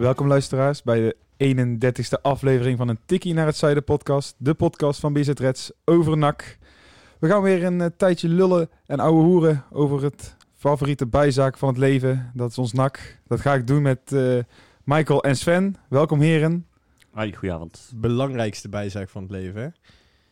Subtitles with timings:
[0.00, 1.16] Welkom luisteraars bij de
[1.54, 4.34] 31ste aflevering van een Tikkie naar het Zuiden podcast.
[4.38, 6.58] De podcast van BZ Reds over NAC.
[7.18, 11.68] We gaan weer een eh, tijdje lullen en ouwe hoeren over het favoriete bijzaak van
[11.68, 12.30] het leven.
[12.34, 13.18] Dat is ons NAC.
[13.26, 14.38] Dat ga ik doen met eh,
[14.84, 15.76] Michael en Sven.
[15.88, 16.66] Welkom heren.
[17.10, 17.92] Hoi, goedenavond.
[17.96, 19.68] belangrijkste bijzaak van het leven, hè?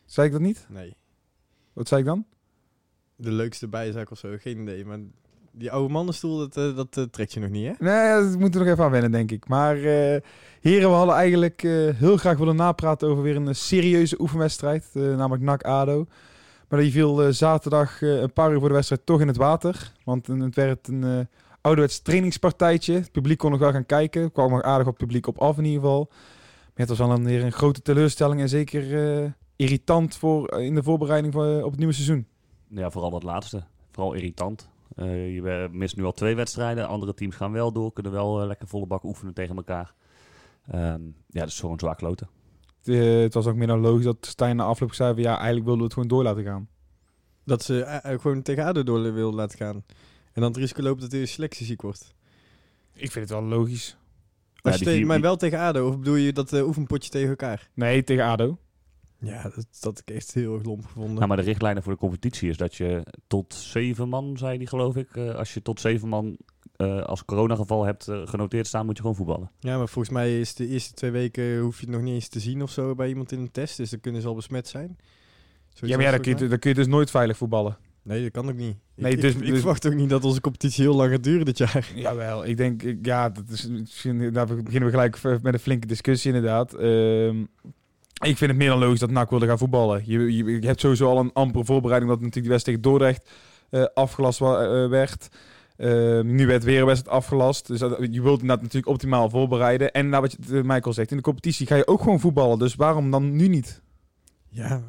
[0.05, 0.65] Zei ik dat niet?
[0.69, 0.95] Nee.
[1.73, 2.25] Wat zei ik dan?
[3.15, 4.85] De leukste bijzaak of zo, geen idee.
[4.85, 4.99] Maar
[5.51, 7.73] die oude mannenstoel, dat, eh, dat eh, trekt je nog niet, hè?
[7.79, 9.47] Nee, dat moeten we nog even aan wennen, denk ik.
[9.47, 10.21] Maar eh,
[10.61, 14.89] heren, we hadden eigenlijk eh, heel graag willen napraten over weer een serieuze oefenwedstrijd.
[14.93, 16.05] eh, namelijk NAC-ADO.
[16.69, 19.37] Maar die viel eh, zaterdag eh, een paar uur voor de wedstrijd toch in het
[19.37, 19.91] water.
[20.03, 21.19] Want het werd een eh
[21.61, 22.93] ouderwets trainingspartijtje.
[22.93, 24.21] Het publiek kon nog wel gaan kijken.
[24.21, 26.07] Er kwam nog aardig op het publiek op af in ieder geval.
[26.09, 28.41] Maar het was al een, weer een grote teleurstelling.
[28.41, 32.25] En zeker eh, irritant voor, in de voorbereiding voor, op het nieuwe seizoen.
[32.67, 33.63] Ja, vooral dat laatste.
[33.91, 34.69] Vooral irritant.
[34.99, 36.87] Eh, je eh, mist nu al twee wedstrijden.
[36.87, 39.93] Andere teams gaan wel door, kunnen wel eh, lekker volle bak oefenen tegen elkaar.
[40.67, 42.29] Ehm, ja, dat is gewoon zwaar kloten.
[42.83, 45.65] Eh, het was ook meer dan logisch dat Stijn na afloop zei van ja, eigenlijk
[45.65, 46.67] wilden we het gewoon door laten gaan.
[47.43, 49.83] Dat ze gewoon tegen ADO door wil laten gaan.
[50.33, 52.15] En dan het risico loopt dat hij selectie ziek wordt.
[52.93, 53.97] Ik vind het wel logisch.
[54.53, 57.69] Ja, Als je maar wel tegen ADO, of bedoel je dat oefenpotje tegen elkaar?
[57.73, 58.57] Nee, tegen ADO.
[59.21, 61.13] Ja, dat, dat heb ik echt heel erg lomp gevonden.
[61.13, 64.67] Nou, maar de richtlijnen voor de competitie is dat je tot zeven man, zei die
[64.67, 65.15] geloof ik.
[65.15, 66.37] eh, als je tot zeven man
[66.75, 69.51] eh, als coronageval hebt eh, genoteerd staan, moet je gewoon voetballen.
[69.59, 72.27] Ja, maar volgens mij is de eerste twee weken hoef je het nog niet eens
[72.27, 73.77] te zien of zo bij iemand in een test.
[73.77, 74.97] Dus dan kunnen ze al besmet zijn.
[75.67, 77.77] Zoiets Ja, maar ja, dan kun, je, dan kun je dus nooit veilig voetballen.
[78.03, 78.75] Nee, dat kan ook niet.
[78.95, 81.23] Nee, ik, dus- ik, ik dus- verwacht ook niet dat onze competitie heel lang gaat
[81.23, 81.91] duren dit jaar.
[81.95, 85.87] Jawel, ik denk, ik- ja, dat is, misschien, daar beginnen we gelijk met een flinke
[85.87, 86.73] discussie inderdaad.
[86.73, 87.43] Ehm,
[88.19, 90.01] ik vind het meer dan logisch dat NAC wilde gaan voetballen.
[90.05, 93.29] Je, je, hebt sowieso al een ampere voorbereiding dat natuurlijk die wedstrijd tegen Dordrecht
[93.69, 95.29] eh, afgelast eh, werd.
[95.77, 97.67] Ehm, nu werd weer een wedstrijd afgelast.
[97.67, 97.79] Dus
[98.11, 99.91] je wilt dat natuurlijk optimaal voorbereiden.
[99.91, 102.59] En nou, wat je, eh, Michael zegt, in de competitie ga je ook gewoon voetballen.
[102.59, 103.81] Dus waarom dan nu niet?
[104.49, 104.81] Ja,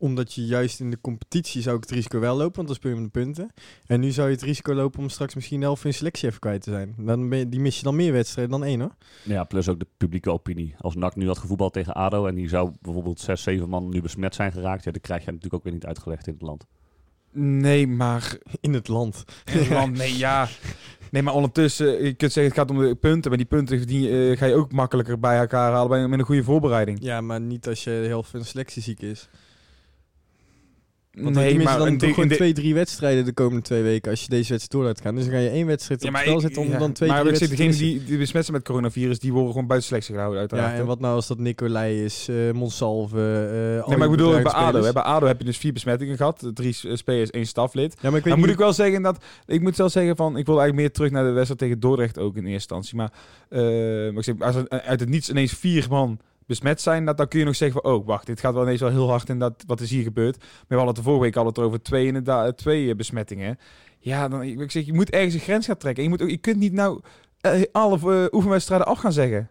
[0.00, 2.90] omdat je juist in de competitie zou ik het risico wel lopen, want dan speel
[2.90, 3.50] je om de punten.
[3.86, 6.62] En nu zou je het risico lopen om straks misschien elf in selectie even kwijt
[6.62, 6.94] te zijn.
[6.98, 8.94] Dan ben je, die mis je dan meer wedstrijden dan één hoor.
[9.22, 10.74] Ja, plus ook de publieke opinie.
[10.78, 14.00] Als NAC nu had gevoetbald tegen ADO en die zou bijvoorbeeld zes, zeven man nu
[14.00, 16.66] besmet zijn geraakt, ja, dan krijg je natuurlijk ook weer niet uitgelegd in het land.
[17.32, 19.24] Nee, maar In het land.
[19.68, 20.48] Want nee, ja.
[21.10, 23.28] Nee, maar ondertussen, je kunt zeggen het gaat om de punten.
[23.30, 26.24] Maar die punten die, eh, ga je ook makkelijker bij elkaar halen bij, met een
[26.24, 26.98] goede voorbereiding.
[27.02, 29.28] Ja, maar niet als je de helft van de selectie ziek is.
[31.10, 34.20] Want nee, maar dan een toch gewoon twee, drie wedstrijden de komende twee weken als
[34.22, 35.14] je deze wedstrijd door laat gaan.
[35.14, 36.92] Dus dan ga je één wedstrijd Ja, op maar het spel zetten om ja, dan
[36.92, 39.88] twee, maar drie wedstrijden degenen die, die besmet zijn met coronavirus, die worden gewoon buiten
[39.88, 40.72] selectie gehouden uiteraard.
[40.72, 44.16] Ja, en wat nou als dat Nicolai is, eh Monsalve, eh al Nee, maar ik
[44.16, 44.52] bedoel, bij?
[44.52, 46.50] ADO, hè, bij ADO heb je dus vier besmettingen gehad.
[46.54, 47.92] Drie s- spelers, één staflid.
[47.92, 48.58] Ja, maar ik weet Dan moet niet...
[48.58, 49.24] ik wel zeggen dat...
[49.46, 50.36] Ik moet zelf zeggen van...
[50.36, 52.96] Ik wil eigenlijk meer terug naar de wedstrijd tegen Dordrecht ook in eerste instantie.
[52.96, 53.12] Maar,
[53.48, 53.60] eh,
[54.12, 56.18] maar ik zeg, als er uit het niets ineens vier man
[56.50, 57.04] besmet zijn...
[57.04, 57.92] Dat, dan kun je nog zeggen van...
[57.92, 60.38] Oh, wacht, dit gaat wel ineens wel heel hard in dat wat is hier gebeurd.
[60.38, 63.58] Maar we hadden de vorige week al het over twee, inderdaad, twee eh, besmettingen.
[63.98, 66.04] Ja, dan, ik, zeg, je moet ergens een grens gaan trekken.
[66.04, 67.00] En je, moet ook, je kunt niet nou
[67.40, 69.50] eh, alle eh, oefenwedstrijden af gaan zeggen.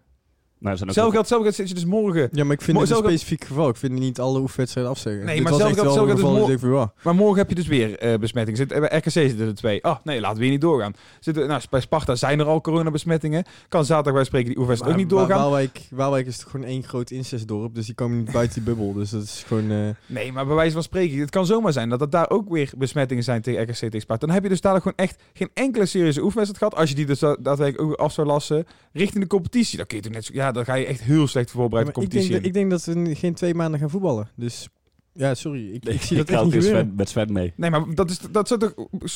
[0.59, 2.29] Nou, er zijn ook Zelf geldt, zelf geldt zit je dus morgen...
[2.31, 3.69] Ja, maar ik vind Mo- het een specifiek geval.
[3.69, 5.25] Ik vind niet alle oefenwedstrijden afzeggen.
[5.25, 6.93] Nee, Dit maar zelf geldt- zelf geval dus ja.
[7.03, 8.57] Maar morgen heb je dus weer eh besmettingen.
[8.59, 9.83] Zit, bij RKC zitten er twee.
[9.83, 10.93] Ah, nee, laten we weer niet doorgaan.
[11.19, 13.43] Zitten, nou, bij Sparta zijn er al coronabesmettingen.
[13.69, 15.41] Kan zaterdag bij spreken die oefenwedstrijd ook niet Maar doorgaan.
[15.43, 18.93] Waalwijk, Waalwijk is toch gewoon één groot incestdorp, dus die komen niet buiten die bubbel.
[18.93, 19.71] Dus dat is gewoon...
[19.71, 22.49] eh, Nee, maar bij wijze van spreken, het kan zomaar zijn dat het daar ook
[22.49, 24.25] weer besmettingen zijn tegen RKC tegen Sparta.
[24.25, 26.81] Dan heb je dus daar gewoon echt geen enkele serieuze oefenwedstrijd gehad.
[26.81, 29.77] Als je die dus da- daadwerkelijk ook af zou lassen richting de competitie.
[29.77, 31.91] Dan kun je toch net zo, ja, dan ga je echt heel slecht voorbereid de
[31.93, 32.47] maar ik, denk, competitie dat- in.
[32.47, 32.81] ik denk dat
[33.11, 34.29] ze geen twee maanden gaan voetballen.
[34.35, 34.67] Dus
[35.13, 35.71] ja, sorry.
[35.73, 36.63] Ik, ik zie dat echt ook niet.
[36.63, 37.53] Sven, met Sven mee.
[37.55, 38.73] Nee, maar dat, is, dat zou toch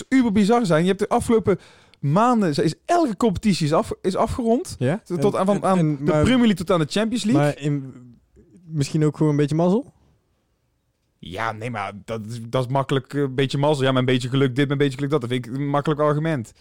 [0.09, 0.81] uber bizar zijn.
[0.81, 1.59] Je hebt de afgelopen
[1.99, 4.75] maanden, is elke competitie is, af, is afgerond.
[4.79, 5.01] Ja?
[5.05, 7.41] Tot En- aan, van, aan en- de maar- Premier League tot aan de Champions League.
[7.43, 7.93] Maar in,
[8.65, 9.93] misschien ook gewoon een beetje mazzel?
[11.19, 13.85] Ja, nee, maar dat is, dat is makkelijk eh, een beetje mazzel.
[13.85, 15.21] Ja, maar een beetje geluk dit, een beetje geluk dat.
[15.21, 16.53] Dat vind ik een makkelijk argument.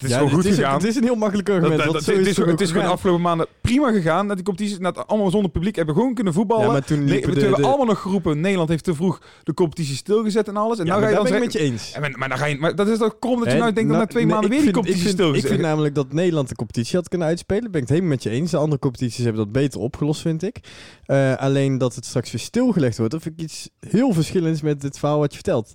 [0.00, 0.74] Het is Ja, gewoon goed het is, gegaan.
[0.74, 1.76] Het is een heel makkelijk argument.
[1.84, 4.26] dat- het is het is gewoon de afgelopen maanden prima gegaan.
[4.26, 6.66] Dat die competities net allemaal zonder publiek hebben gewoon kunnen voetballen.
[6.66, 8.40] Ja, maar toen Nee, we de- hebben de- allemaal nog geroepen.
[8.40, 10.78] Nederland heeft te vroeg de competitie stilgezet en alles.
[10.78, 11.92] En Ja, nou ga je daar dan ben ik met je eens.
[11.92, 13.98] Ja, maar, dan ga je, maar dat is toch krom dat je nou denkt dat
[13.98, 15.50] na twee maanden weer die competitie ik vind, ik stilgezet.
[15.50, 17.62] vind namelijk dat Nederland de competitie had kunnen uitspelen.
[17.70, 18.50] Ben ik het helemaal met je eens.
[18.50, 20.56] De andere competities hebben dat beter opgelost, vind ik.
[21.04, 24.82] Eh, alleen dat het straks weer stilgelegd wordt, dat vind ik iets heel verschillends met
[24.82, 25.74] het verhaal wat je vertelt.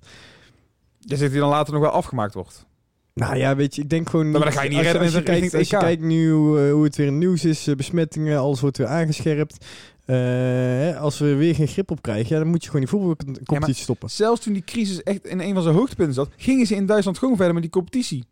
[0.99, 2.65] Je zegt die dan later nog wel afgemaakt wordt.
[3.15, 5.13] Nou ja, weet je, ik denk gewoon maar dan ga je niet als, redden als
[5.13, 7.67] je kijkt, als je kijkt nu hoe, eh, hoe het weer in het nieuws is,
[7.67, 9.65] eh, besmettingen, alles wordt weer aangescherpt.
[10.05, 13.83] Eh, als we weer geen grip op krijgen, ja, dan moet je gewoon die voetbalcompetitie
[13.83, 14.09] stoppen.
[14.09, 17.17] Zelfs toen die crisis echt in een van zijn hoogtepunten zat, gingen ze in Duitsland
[17.17, 18.23] gewoon verder met die competitie.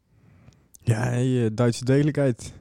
[0.82, 2.54] Ja, hey, Duitse degelijkheid.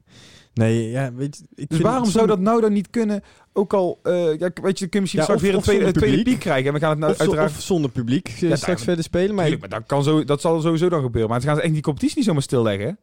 [0.55, 3.23] Nee, ja, weet je, ik Dus vind waarom zou dat nou dan niet kunnen?
[3.53, 6.23] Ook al, eh, ja, weet je, kun je misschien Ja, straks of- weer een tweede,
[6.23, 6.67] piek krijgen.
[6.67, 7.51] En we gaan het nou of, uiteraard...
[7.51, 9.35] of zonder publiek daar- straks verder spelen.
[9.35, 11.31] Maar Tuurlijk, maar dat, kan zo, dat zal sowieso dan gebeuren.
[11.31, 12.99] Maar ze gaan echt die competitie niet zomaar stilleggen.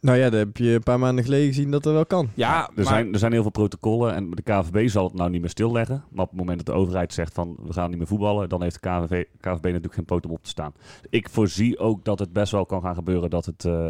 [0.00, 2.28] Nou ja, dat heb je een paar maanden geleden gezien dat dat wel kan.
[2.34, 5.30] Ja, er, maar- zijn, er zijn heel veel protocollen en de KVB zal het nou
[5.30, 6.04] niet meer stilleggen.
[6.10, 8.62] Maar op het moment dat de overheid zegt van we gaan niet meer voetballen, dan
[8.62, 10.72] heeft de KVB, KVB natuurlijk geen poot om op te staan.
[11.10, 13.88] Ik voorzie ook dat het best wel kan gaan gebeuren dat het, eh,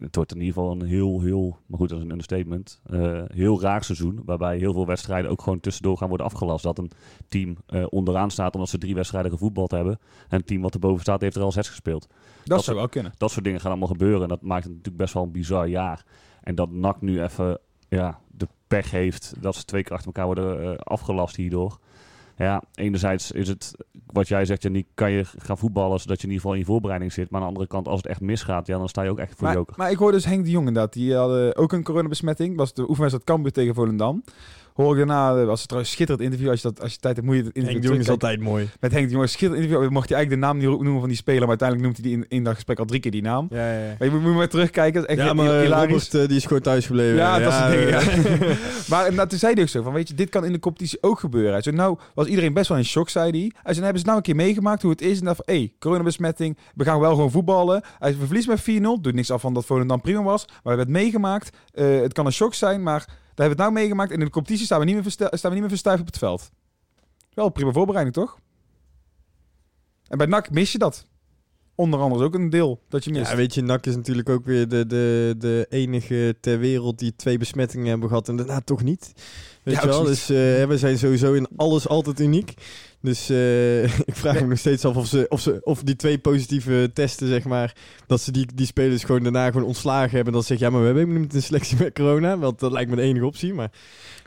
[0.00, 3.22] het wordt in ieder geval een heel, heel, maar goed dat is een understatement, eh,
[3.26, 4.22] heel raar seizoen.
[4.24, 6.62] Waarbij heel veel wedstrijden ook gewoon tussendoor gaan worden afgelast.
[6.62, 6.90] Dat een
[7.28, 9.98] team eh, onderaan staat omdat ze drie wedstrijden gevoetbald hebben.
[10.28, 12.08] En een team wat erboven staat heeft er al zes gespeeld.
[12.44, 13.12] dat zou wel kunnen.
[13.16, 14.22] Dat soort dingen gaan allemaal gebeuren.
[14.22, 16.04] En dat maakt het natuurlijk best wel een bizar jaar.
[16.40, 17.58] En dat NAC nu even
[17.88, 21.78] ja, de pech heeft dat ze twee keer achter elkaar worden eh, afgelast hierdoor.
[22.44, 23.74] Ja, enerzijds is het,
[24.06, 26.64] wat jij zegt, Janiek, kan je gaan voetballen zodat je in ieder geval in je
[26.64, 27.30] voorbereiding zit.
[27.30, 29.34] Maar aan de andere kant, als het echt misgaat, ja, dan sta je ook echt
[29.34, 29.74] voor Maar, joker.
[29.76, 30.92] maar ik hoorde dus Henk de Jong inderdaad.
[30.92, 32.56] Die hadden ook een coronabesmetting.
[32.56, 34.24] Was de oefenwedstrijd Cambuur tegen Volendam.
[34.74, 36.50] Hoor ik daarna, eh, was het trouwens schitterend interview.
[36.50, 38.10] Als je, dat, als je tijd hebt, moet je het interview Henk de Jong is
[38.10, 38.68] altijd mooi.
[38.80, 39.90] Met Henk de Jong, schitterend interview.
[39.90, 41.40] Mocht hij eigenlijk de naam niet noemen van die speler.
[41.40, 43.46] Maar uiteindelijk noemt hij die in, in dat gesprek al drie keer die naam.
[43.50, 43.94] Ja, ja, ja.
[43.98, 45.06] Maar je moet, moet maar terugkijken.
[45.06, 45.68] Echt ja, maar eh.
[45.68, 47.16] Robert eh, die is gewoon thuis gebleven.
[47.16, 47.88] Ja, dat dingen.
[47.88, 47.98] Ja.
[48.00, 48.56] eh,
[48.90, 50.98] maar inderdaad, toen zei hij ook zo van, weet je, dit kan in de competitie
[51.00, 51.52] ook gebeuren.
[51.52, 53.40] Hij zei, nou was iedereen best wel in shock, zei hij.
[53.40, 55.18] Hij zei, dan hebben ze nou een keer meegemaakt hoe het is.
[55.18, 57.82] En dan van, hé, hey, coronabesmetting, we gaan wel gewoon voetballen.
[57.98, 59.00] Hij verliezen met 4-0.
[59.00, 60.46] Doet niks af van dat Volendam prima was.
[60.46, 61.56] Maar we hebben het meegemaakt.
[61.72, 64.10] Eh, het kan een shock zijn, maar daar hebben we het nou meegemaakt.
[64.10, 66.50] En in de competitie staan we niet meer, staan niet meer verstuift op het veld.
[67.34, 68.38] Wel prima voorbereiding, toch?
[70.08, 71.06] En bij NAC mis je dat.
[71.74, 73.30] Onder andere ook een deel dat je mist.
[73.30, 77.16] Ja, weet je, NAC is natuurlijk ook weer de, de, de enige ter wereld die
[77.16, 79.12] twee besmettingen hebben gehad en daarna toch niet.
[79.62, 80.04] Weet Ja, je wel?
[80.04, 80.36] Dus eh,
[80.66, 82.54] we zijn sowieso in alles altijd uniek.
[83.02, 86.18] Dus eh, ik vraag me nog steeds af of, ze, of, ze, of die twee
[86.18, 87.74] positieve testen, zeg maar,
[88.06, 90.26] dat ze die, die spelers gewoon daarna gewoon ontslagen hebben.
[90.26, 92.38] En dan zeg je, ja, maar we hebben niet een selectie met corona.
[92.38, 93.54] Want dat lijkt me de enige optie.
[93.54, 93.70] Maar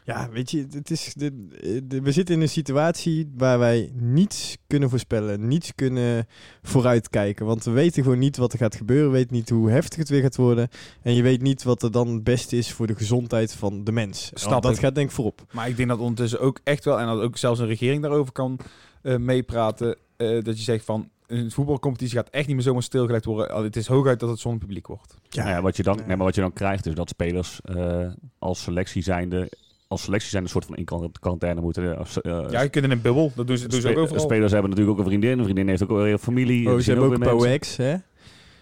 [0.05, 1.47] ja, weet je, het is, de,
[1.87, 5.47] de- we zitten in een situatie waar wij niets kunnen voorspellen.
[5.47, 6.27] Niets kunnen
[6.61, 7.45] vooruitkijken.
[7.45, 9.11] Want we weten gewoon niet wat er gaat gebeuren.
[9.11, 10.67] We weten niet hoe heftig het weer gaat worden.
[11.01, 13.91] En je weet niet wat er dan het beste is voor de gezondheid van de
[13.91, 14.31] mens.
[14.33, 14.79] Snap dat ik.
[14.79, 15.45] gaat denk ik voorop.
[15.51, 18.33] Maar ik denk dat ondertussen ook echt wel, en dat ook zelfs een regering daarover
[18.33, 18.59] kan
[19.01, 23.25] eh, meepraten, eh, dat je zegt van, een voetbalcompetitie gaat echt niet meer zomaar stilgelegd
[23.25, 23.51] worden.
[23.51, 25.17] Al Het is hooguit dat het zonder publiek wordt.
[25.29, 26.05] Ja, ja, wat je dan, Ja.
[26.05, 28.07] nee, maar wat je dan krijgt is dat spelers eh,
[28.39, 29.49] als selectie zijnde,
[29.87, 30.85] als selectie zijn een soort van in
[31.19, 31.91] quarantaine moeten.
[31.91, 33.97] eh, als, eh, Ja, je kunt in een bubbel, dat doen ze, doen ze ook
[33.97, 34.21] overal.
[34.21, 35.37] Spelers hebben natuurlijk ook een vriendin.
[35.37, 36.69] Een vriendin heeft ook weer een familie.
[36.69, 37.95] Oh, ze hebben ook een wax, hè?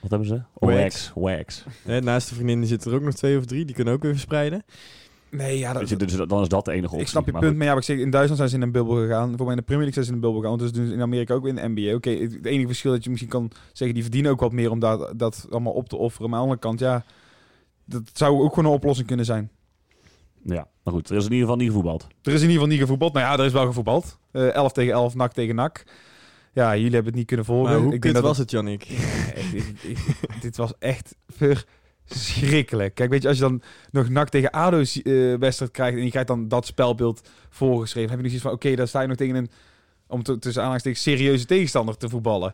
[0.01, 0.41] Wat hebben ze?
[0.53, 1.11] Wax.
[1.15, 1.65] Wax.
[1.85, 3.65] Naast de vriendinnen zitten er ook nog twee of drie.
[3.65, 4.63] Die kunnen ook weer verspreiden.
[5.29, 7.01] Nee, ja, dat, je, dus dan is dat de enige optie.
[7.01, 8.61] ik snap je Maar punt, maar ja, wat ik zeg, in Duitsland zijn ze in
[8.61, 9.33] een bubbel gegaan.
[9.37, 10.57] Voor mij in de Premier League zijn ze in een bubbel gegaan.
[10.57, 11.95] Dus doen ze in Amerika ook in de NBA.
[11.95, 14.79] Oké, het enige verschil dat je misschien kan zeggen, die verdienen ook wat meer om
[14.79, 16.29] dat, dat allemaal op te offeren.
[16.29, 17.03] Maar aan de andere kant, ja,
[17.85, 19.51] dat zou ook gewoon een oplossing kunnen zijn.
[20.43, 22.03] Ja, maar goed, er is in ieder geval niet gevoetbald.
[22.03, 23.13] Er is in ieder geval niet gevoetbald.
[23.13, 24.17] Nou ja, er is wel gevoetbald.
[24.31, 25.83] Eh 11 tegen 11, nak tegen nak.
[26.53, 27.71] Ja, jullie hebben het niet kunnen volgen.
[27.71, 28.87] Maar hoe ik dat was het, Jannik?
[29.51, 31.15] Dit, dit- dit was echt
[32.05, 32.95] verschrikkelijk.
[32.95, 35.97] Kijk, weet je, als je dan nog NAC tegen ADO eh, wedstrijd krijgt...
[35.97, 38.09] en je krijgt dan dat spelbeeld voorgeschreven...
[38.09, 39.49] heb je nog zoiets van, oké, dan sta je nog tegen een...
[40.07, 42.53] om te, tussen aanhalingstekens serieuze tegenstander te voetballen.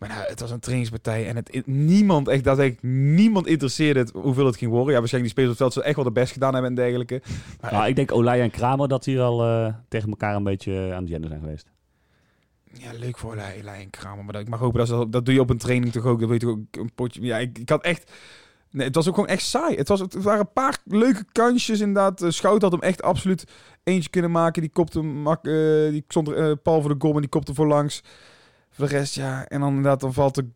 [0.00, 4.10] Maar nou, het was een trainingspartij en het, niemand, echt, dat echt niemand interesseerde het
[4.10, 4.92] hoeveel het ging worden.
[4.92, 6.76] Ja, waarschijnlijk die spelers op het veld zullen echt wel de best gedaan hebben en
[6.76, 7.22] dergelijke.
[7.60, 10.92] Maar Nou, ik denk Olij en Kramer dat die al eh, tegen elkaar een beetje
[10.92, 11.66] aan het gender zijn geweest.
[12.72, 14.24] Ja, leuk voor Lijn en Kramer.
[14.24, 16.20] Maar dat, ik mag hopen dat ze, dat doe je op een training toch ook.
[16.20, 17.22] Dat weet je ook een potje.
[17.22, 18.12] Ja, ik, ik had echt.
[18.70, 19.76] Nee, het was ook gewoon echt saai.
[19.76, 22.22] Het, was, het waren een paar leuke kansjes inderdaad.
[22.22, 23.44] Eh, Schout had hem echt absoluut
[23.82, 24.62] eentje kunnen maken.
[24.62, 27.28] Die kopte hem mak, eh, die stond er eh, Paul voor de goal en die
[27.28, 28.02] kopte voor langs.
[28.80, 29.46] De rest, ja.
[29.48, 30.48] En dan inderdaad, dan valt de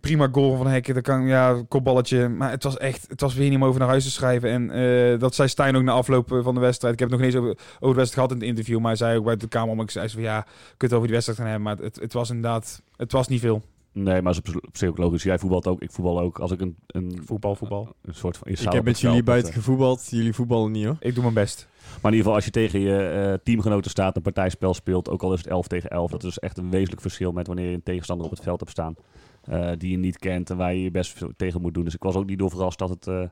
[0.00, 0.94] prima goal van Hekken.
[0.94, 2.28] Dan kan, ja, kopballetje.
[2.28, 4.50] Maar het was echt, het was weer niet om over naar huis te schrijven.
[4.50, 6.94] En eh, dat zei Stijn ook na afloop eh, van de wedstrijd.
[6.94, 8.78] Ik heb het nog niet eens over, over wedstrijd gehad in het interview.
[8.78, 11.14] Maar hij zei ook bij de kamer, om ik zei van ja, kunt over die
[11.14, 11.66] wedstrijd gaan hebben.
[11.66, 13.62] Maar het, het was inderdaad, het was niet veel.
[13.92, 15.22] Nee, maar dat is op, zich ook logisch.
[15.22, 16.38] Jij voetbalt ook, ik voetbal ook.
[16.38, 17.94] Als ik een, een, Voetbal, voetbal.
[18.02, 18.46] een soort van...
[18.48, 20.06] Ik heb met jullie buiten gevoetbald.
[20.10, 20.96] Jullie voetballen niet hoor.
[21.00, 21.68] Ik doe mijn best.
[21.82, 25.22] Maar in ieder geval, als je tegen je eh, teamgenoten staat, een partijspel speelt, ook
[25.22, 27.68] al is het 11 tegen 11, dat is dus echt een wezenlijk verschil met wanneer
[27.68, 28.94] je een tegenstander op het veld hebt staan.
[29.42, 31.84] eh, die je niet kent en waar je je best tegen moet doen.
[31.84, 33.22] Dus ik was ook niet door verrast dat het eh,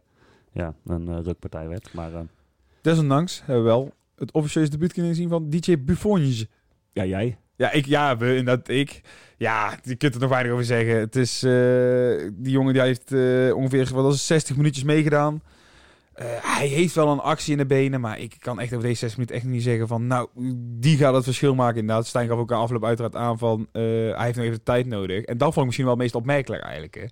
[0.52, 1.93] ja, een eh, rukpartij werd.
[1.93, 2.21] Maar eh,
[2.81, 6.49] Desondanks hebben we wel het officieuze debuut kunnen zien van DJ Buffonje.
[6.93, 7.38] ja, jij?
[7.61, 9.00] Ja, ik, ja, we, inderdaad, ik.
[9.37, 10.97] Ja, je kunt er nog weinig over zeggen.
[10.97, 15.43] Het is, eh, die jongen die heeft eh, ongeveer wat het, 60 minuutjes meegedaan.
[16.12, 18.99] Eh, hij heeft wel een actie in de benen, maar ik kan echt over deze
[18.99, 20.29] 60 minuten echt niet zeggen van, nou,
[20.81, 22.07] die gaat het verschil maken inderdaad.
[22.07, 25.25] Stijn gaf ook aan afloop uiteraard aan van, hij heeft nog even de tijd nodig.
[25.25, 26.95] En dat vond ik misschien wel het meest opmerkelijk eigenlijk.
[26.95, 27.05] Hè.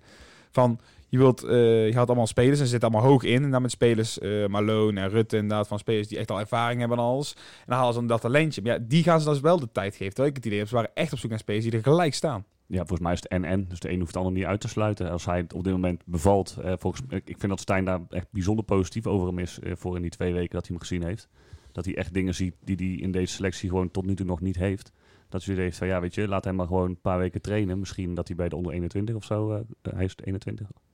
[0.51, 0.79] Van,
[1.09, 3.43] je wilt, eh, je had allemaal spelers en ze zitten allemaal hoog in.
[3.43, 6.79] En dan met spelers, eh Malone en Rutte inderdaad, van spelers die echt al ervaring
[6.79, 7.33] hebben en alles.
[7.33, 8.61] En dan halen ze dan dat talentje.
[8.61, 10.07] Maar ja, die gaan ze dus wel de tijd geven.
[10.13, 12.13] Terwijl ik het idee heb, ze waren echt op zoek naar spelers die er gelijk
[12.13, 12.45] staan.
[12.65, 13.65] Ja, volgens mij is het en-en.
[13.69, 15.09] Dus de een hoeft de ander niet uit te sluiten.
[15.11, 16.57] Als hij op dit moment bevalt.
[16.63, 19.59] eh, volgens, ik vind dat Stijn daar echt bijzonder positief over hem is.
[19.63, 21.29] voor in die twee weken dat hij hem gezien heeft.
[21.71, 24.41] Dat hij echt dingen ziet die hij in deze selectie gewoon tot nu toe nog
[24.41, 24.91] niet heeft.
[25.29, 27.79] Dat hij heeft van ja, weet je, laat hem maar gewoon een paar weken trainen.
[27.79, 29.63] Misschien dat hij bij de onder 21 of zo.
[29.81, 30.88] hij is de 21, toch?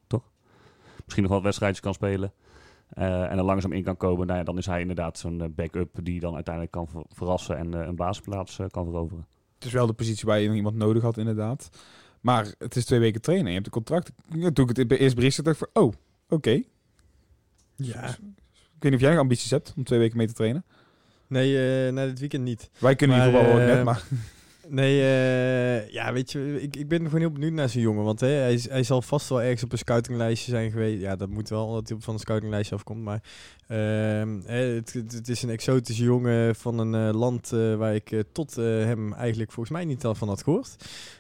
[1.06, 2.34] Misschien nog wat wedstrijdjes kan spelen.
[2.90, 4.28] eh, en er langzaam in kan komen.
[4.28, 7.58] Nou ja, dan is hij inderdaad zo'n eh, backup die dan uiteindelijk kan ver- verrassen
[7.58, 9.28] en eh, een basisplaats kan veroveren.
[9.56, 11.70] Het is wel de positie waar je nog iemand nodig had, inderdaad.
[12.22, 13.48] Maar het is twee weken trainen.
[13.48, 14.12] Je hebt een contract.
[14.30, 15.94] Ja, toen ik het bij eerst bericht dacht ik van, oh,
[16.30, 16.62] oké.
[17.76, 18.04] Ja.
[18.08, 18.18] Ik
[18.80, 20.66] weet niet of jij nog ambities hebt om twee weken mee te trainen.
[21.28, 22.70] Nee, eh na dit weekend niet.
[22.80, 24.04] Wij kunnen Maar, in ieder geval wel net, maar...
[24.70, 28.04] Nee, eh, ja, weet je, ik, ik ben gewoon heel benieuwd naar zo'n jongen.
[28.04, 31.02] Want hè, hij, hij zal vast wel ergens op een scoutinglijstje zijn geweest.
[31.02, 33.04] Ja, dat moet wel, dat hij op van een scoutinglijstje afkomt.
[33.04, 33.22] Maar
[33.68, 39.14] ehm, het, is een exotische jongen van een eh, land eh, waar ik tot hem
[39.14, 40.76] eigenlijk volgens mij niet al van had gehoord.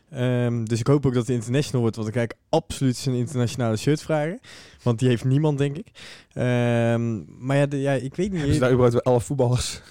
[0.09, 1.95] Ehm, dus ik hoop ook dat hij international wordt.
[1.95, 4.39] Want ik ik absoluut zijn internationale shirt vragen.
[4.83, 5.87] Want die heeft niemand, denk ik.
[6.33, 8.37] Ehm, maar ja, ja, ik weet niet.
[8.37, 9.81] Hebben ze daar überhaupt wel elf voetballers?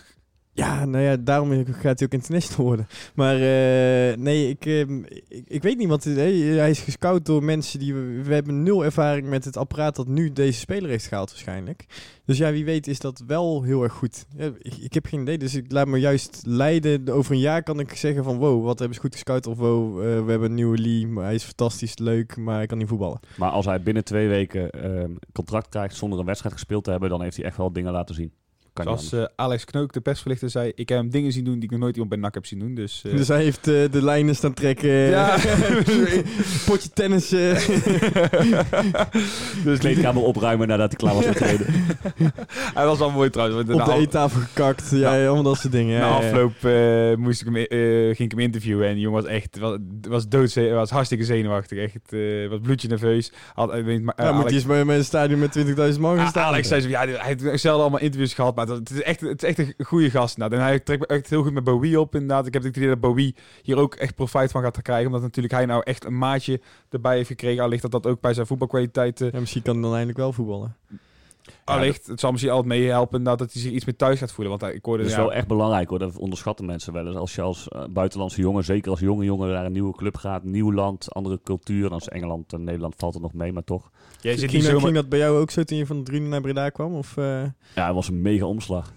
[0.54, 2.87] Ja, nou ja, daarom gaat hij ook international worden.
[3.14, 7.44] Maar eh, nee, ik, ehm, ik, ik weet niet, want eh, hij is gescout door
[7.44, 7.94] mensen die...
[7.94, 11.87] We, we hebben nul ervaring met het apparaat dat nu deze speler heeft gehaald waarschijnlijk.
[12.25, 14.26] Dus ja, wie weet is dat wel heel erg goed.
[14.61, 17.08] Ik heb geen idee, dus ik laat me juist leiden.
[17.08, 19.46] Over een jaar kan ik zeggen van wow, wat hebben ze goed gescout.
[19.46, 22.66] Of wow, eh, we hebben een nieuwe Lee, maar hij is fantastisch, leuk, maar hij
[22.66, 23.20] kan niet voetballen.
[23.37, 27.08] Maar als hij binnen twee weken ehm, contract krijgt zonder een wedstrijd gespeeld te hebben,
[27.08, 28.32] dan heeft hij echt wel dingen laten zien.
[28.75, 29.31] Kan niet Zoals anders.
[29.37, 30.73] eh, Alex Knook, de persverlichter, zei...
[30.75, 32.59] Ik heb hem dingen zien doen die ik nog nooit iemand bij NAC heb zien
[32.59, 32.75] doen.
[32.75, 34.88] Dus, eh, Dus hij heeft eh, de lijnen staan trekken.
[34.90, 35.37] Ja.
[36.66, 37.28] Potje tennis.
[39.64, 41.66] dus kleedkamer opruimen nadat hij klaar was met trainen.
[42.75, 43.66] hij was wel mooi trouwens.
[43.66, 44.90] want op de eettafel gekakt.
[44.90, 46.00] Ja, Nou, ja, allemaal dat soort dingen.
[46.00, 47.69] Na afloop eh, moest ik hem, eh,
[48.16, 49.76] ging ik hem interviewen en die jongen was echt was,
[50.09, 53.33] was dood, was hartstikke zenuwachtig, echt eh, was bloedje nerveus.
[53.54, 55.59] Had, ik weet, maar, Ja, moet Alex, hij eens bij een stadion met
[55.95, 56.45] 20.000 man gaan Ah, staan.
[56.45, 59.42] Alex zei zo, ja, hij heeft zelden allemaal interviews gehad, maar dat- het is echt,
[59.42, 60.37] echt een goede gast.
[60.37, 62.47] Nou, en hij trekt me echt heel goed met Bowie op inderdaad.
[62.47, 65.54] Ik heb het idee dat Bowie hier ook echt profijt van gaat krijgen, omdat natuurlijk
[65.54, 67.62] hij nou echt een maatje erbij heeft gekregen.
[67.62, 70.76] Allicht dat dat ook bij zijn voetbalkwaliteiten Ja, misschien kan hij dan eindelijk wel voetballen.
[71.64, 74.48] Allicht, het zal misschien altijd meehelpen dat hij zich iets meer thuis gaat voelen.
[74.48, 75.02] Want hij- ik hoorde...
[75.02, 77.16] Dat is ja, wel echt belangrijk hoor, dat onderschatten mensen wel eens.
[77.16, 80.44] Als je als eh, buitenlandse jongen, zeker als jonge jongen, naar een nieuwe club gaat,
[80.44, 81.90] nieuw land, andere cultuur.
[81.90, 83.90] Als Engeland en Nederland valt het nog mee, maar toch.
[84.20, 84.80] jij zit ging, niet dat, zomaar...
[84.80, 86.94] ging dat bij jou ook zo toen je van de Drunen naar Breda kwam?
[86.94, 87.42] Of, eh?
[87.74, 88.92] Ja, het was een mega omslag.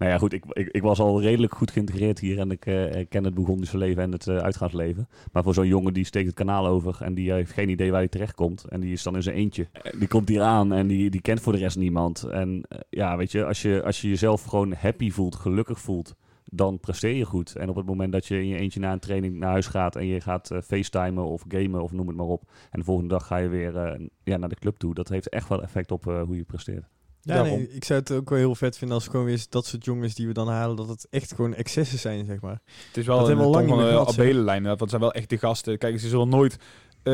[0.00, 3.06] Nou ja, goed, ik, ik, ik was al redelijk goed geïntegreerd hier en ik eh,
[3.08, 5.08] ken het Bourgondische leven en het eh, uitgaansleven.
[5.32, 8.00] Maar voor zo'n jongen die steekt het kanaal over en die heeft geen idee waar
[8.00, 8.64] hij terechtkomt.
[8.64, 9.68] En die is dan in zijn eentje.
[9.72, 12.22] Eh, Die komt hier aan en die, die kent voor de rest niemand.
[12.22, 16.14] En ja, weet je als, je, als je jezelf gewoon happy voelt, gelukkig voelt,
[16.44, 17.56] dan presteer je goed.
[17.56, 19.96] En op het moment dat je in je eentje na een training naar huis gaat
[19.96, 22.42] en je gaat facetimen of gamen of noem het maar op.
[22.70, 24.94] En de volgende dag ga je weer ja, naar de club toe.
[24.94, 26.88] Dat heeft echt wel effect op hoe je presteert.
[27.22, 29.84] Ja, nee, ik zou het ook wel heel vet vinden als gewoon weer dat soort
[29.84, 32.60] jongens die we dan halen, dat het echt gewoon excessen zijn, zeg maar.
[32.86, 34.62] Het is wel Dat een we al lang van abelenlijn.
[34.62, 35.78] Want het zijn wel echt de gasten.
[35.78, 36.56] Kijk, ze zullen nooit
[37.02, 37.12] eh,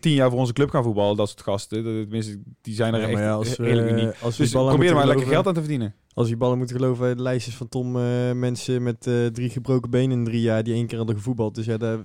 [0.00, 1.16] tien jaar voor onze club gaan voetballen.
[1.16, 1.82] Dat soort gasten.
[1.82, 4.14] Tenminste, die zijn er Ja, echt ja, als uniek.
[4.22, 5.94] als Dus probeer er maar moeten lekker geld aan te verdienen.
[6.14, 9.90] Als je ballen moet geloven de lijstjes van Tom, eh, mensen met eh, drie gebroken
[9.90, 11.54] benen in drie jaar die één keer hadden gevoetbald.
[11.54, 11.98] Dus ja, daar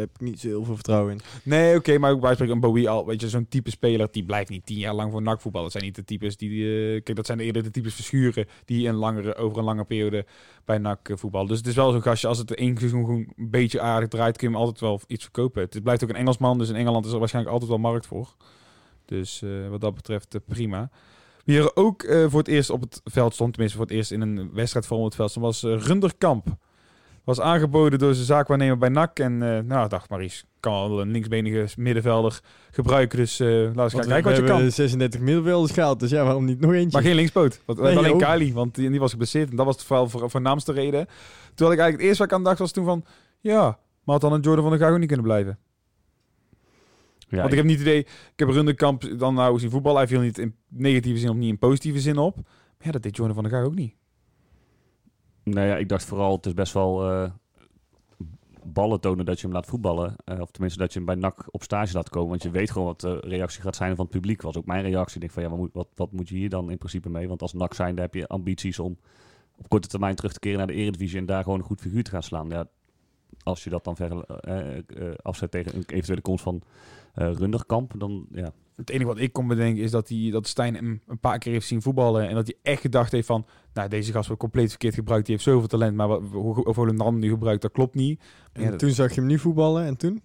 [0.00, 1.20] heb ik niet zo heel veel vertrouwen in.
[1.42, 4.24] Nee, oké, maar ook bij spreken een Bowie al, weet je, zo'n type speler, die
[4.24, 5.70] blijft niet tien jaar lang voor NAC voetballen.
[5.70, 8.88] Dat zijn niet de types die, eh, kijk, dat zijn eerder de types verschuren die
[8.88, 10.26] een langere, over een lange periode
[10.64, 11.48] bij NAC eh, voetballen.
[11.48, 14.48] Dus het is wel zo'n gastje, als het één gewoon een beetje aardig draait, kun
[14.48, 15.62] je hem altijd wel iets verkopen.
[15.62, 18.36] Het blijft ook een Engelsman, dus in Engeland is er waarschijnlijk altijd wel markt voor.
[19.04, 20.90] Dus eh, wat dat betreft prima.
[21.44, 24.20] Wie er ook voor het eerst op het veld stond, tenminste voor het eerst in
[24.20, 26.56] een wedstrijd op het veld stond, was Runderkamp.
[27.24, 29.18] Was aangeboden door zijn zaakwaarnemer bij NAC.
[29.18, 33.18] En eh, nou, dacht Maries, kan wel een linksbenige middenvelder gebruiken.
[33.18, 34.54] Dus eh laten we gaan kijken wat je kan.
[34.54, 36.90] hebben 36 middenvelders gehaald, dus ja, waarom niet nog eentje?
[36.92, 37.60] Maar geen linkspoot.
[37.64, 38.18] Want Nee, alleen.
[38.18, 39.50] Kali, want die, die was geblesseerd.
[39.50, 41.06] En dat was vooral voor, voornaamste reden.
[41.54, 43.04] Toen had ik eigenlijk het eerste wat ik aan dacht was toen van...
[43.40, 43.62] Ja,
[44.04, 45.58] maar had dan een Jordan van der Gaag ook niet kunnen blijven.
[47.28, 47.98] Ja, want ik heb niet het idee...
[48.00, 49.98] Ik heb Rundekamp dan nou zien voetballen.
[49.98, 52.36] Hij viel niet in negatieve zin of niet in positieve zin op.
[52.36, 53.94] Maar ja, dat deed Jordan van der Gaag ook niet.
[55.42, 57.30] Nou ja, ik dacht vooral, het is best wel eh,
[58.64, 60.16] ballen tonen dat je hem laat voetballen.
[60.24, 62.28] Eh, of tenminste dat je hem bij NAC op stage laat komen.
[62.28, 64.42] Want je weet gewoon wat de reactie gaat zijn van het publiek.
[64.42, 65.14] Was ook mijn reactie.
[65.14, 67.28] Ik denk van ja, wat moet, wat, wat moet je hier dan in principe mee?
[67.28, 68.98] Want als NAC zijnde heb je ambities om
[69.56, 71.18] op korte termijn terug te keren naar de Eredivisie.
[71.18, 72.48] En daar gewoon een goed figuur te gaan slaan.
[72.48, 72.66] Ja,
[73.42, 74.84] als je dat dan ver, eh, eh,
[75.22, 76.62] afzet tegen een eventuele komst van
[77.14, 78.52] Runderkamp, dan ja,
[78.84, 81.52] Het enige wat ik kon bedenken is dat, hij, dat Stijn hem een paar keer
[81.52, 82.28] heeft zien voetballen.
[82.28, 83.46] En dat hij echt gedacht heeft van...
[83.74, 85.26] Nou, deze gast wordt compleet verkeerd gebruikt.
[85.26, 85.96] Die heeft zoveel talent.
[85.96, 88.20] Maar wat, hoe hoe Volendam nu gebruikt, dat klopt niet.
[88.52, 90.22] En Ja, dat- toen zag je hem niet voetballen en toen?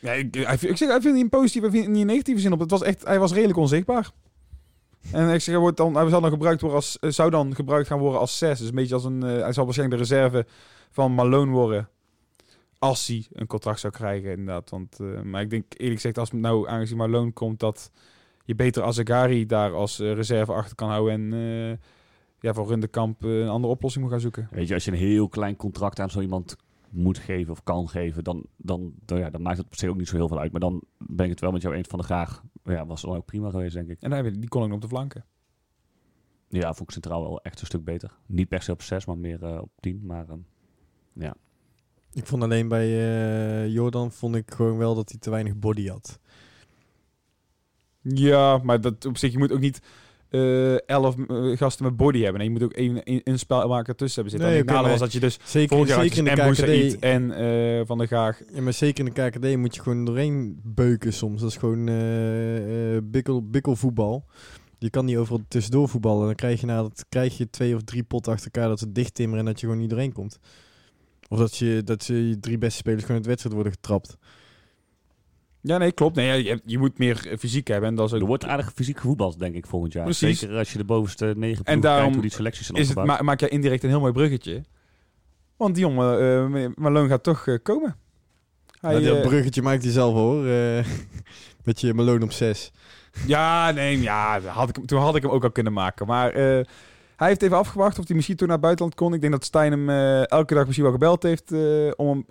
[0.00, 2.60] Ja, ik, ik zeg, hij viel niet in positieve, niet in negatieve zin op.
[2.60, 4.10] Het was echt, hij was redelijk onzichtbaar.
[5.12, 7.54] En ik zeg, hij, wordt dan, hij zal dan gebruikt worden als, eh, zou dan
[7.54, 8.58] gebruikt gaan worden als zes.
[8.58, 10.46] Dus een beetje als een, eh, hij zal waarschijnlijk de reserve
[10.90, 11.88] van Malone worden.
[12.78, 14.70] Als hij een contract zou krijgen, inderdaad.
[14.70, 17.90] Want, eh, maar ik denk eerlijk gezegd, als nou aangezien Malone komt, dat
[18.44, 21.12] je beter Azagari daar als eh, reserve achter kan houden.
[21.14, 21.78] En eh,
[22.40, 24.48] ja, voor Rundekamp een andere oplossing moet gaan zoeken.
[24.50, 26.56] Weet je, als je een heel klein contract aan zo iemand
[26.90, 29.96] moet geven of kan geven, dan, dan, dan, ja, dan maakt het per se ook
[29.96, 30.52] niet zo heel veel uit.
[30.52, 32.42] Maar dan ben ik het wel met jou eens van de graag.
[32.64, 34.00] Ja, was dan ook prima geweest, denk ik.
[34.00, 35.24] En hij, die kon nog op de flanken.
[36.48, 38.16] Ja, vond ik centraal wel echt een stuk beter.
[38.26, 40.00] Niet per se op 6, maar meer op 10.
[40.04, 40.38] Maar ehm,
[41.12, 41.36] ja.
[42.16, 45.88] Ik vond alleen bij eh, Jordan vond ik gewoon wel dat hij te weinig body
[45.88, 46.18] had.
[48.02, 49.80] Ja, maar dat op zich, je moet ook niet
[50.30, 52.38] eh, elf eh, gasten met body hebben.
[52.38, 54.50] Nee, je moet ook één een, een spelmaker tussen hebben zitten.
[54.50, 56.42] Nee, en nadeel was dat je dus Zeker, vorig jaar had zeker je in de
[56.42, 56.58] en KKD.
[56.58, 58.40] Boussaïd en Van der Gaag.
[58.52, 61.40] Ja, maar zeker in de KKD moet je gewoon doorheen beuken soms.
[61.40, 61.84] Dat is gewoon
[63.10, 64.24] bikkel, bikkelvoetbal.
[64.78, 66.26] Je kan niet overal tussendoor voetballen.
[66.26, 68.92] Dan krijg je, na dat, krijg je twee of drie potten achter elkaar dat ze
[68.92, 70.38] dicht timmeren en dat je gewoon niet doorheen komt.
[71.28, 74.16] Of dat je, dat je drie beste spelers gewoon uit de wedstrijd worden getrapt.
[75.60, 76.16] Ja, nee, klopt.
[76.16, 77.88] Nee, je, je moet meer eh, fysiek hebben.
[77.88, 80.04] En dat is ook, Er wordt aardig fysiek gevoetbald, denk ik, volgend jaar.
[80.04, 80.38] Precies.
[80.38, 82.96] Zeker als je de bovenste negen En daarom kijkt hoe die selecties zijn is het,
[82.96, 83.20] opgebouwd.
[83.20, 84.64] ma maak jij indirect een heel mooi bruggetje.
[85.56, 86.20] Want die jongen,
[86.54, 87.96] eh Malone gaat toch eh, komen.
[88.80, 90.46] Hij, Nou, dat bruggetje maakt hij zelf hoor.
[90.46, 90.84] eh,
[91.64, 92.72] met je Malone op zes.
[93.26, 96.06] Ja, nee, ja, had ik, hem- toen had ik hem ook al kunnen maken.
[96.06, 96.64] Maar eh,
[97.16, 99.14] hij heeft even afgewacht of hij misschien toen naar het buitenland kon.
[99.14, 102.26] Ik denk dat Stijn hem eh, elke dag misschien wel gebeld heeft eh, om hem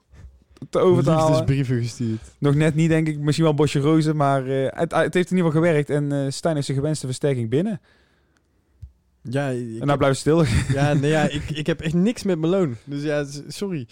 [0.69, 1.27] te over te halen.
[1.27, 2.21] Liefdesbrieven gestuurd.
[2.37, 3.19] Nog net niet, denk ik.
[3.19, 4.15] Misschien wel bosje rozen.
[4.15, 5.89] Maar eh, het, het heeft in ieder geval gewerkt.
[5.89, 7.81] En Stijn heeft zijn gewenste versterking binnen.
[9.21, 10.43] Ja, ik, en nou blijft stil.
[10.73, 12.73] ja, nee, ja ik, ik heb echt niks met Malone.
[12.83, 13.87] Dus ja, sorry.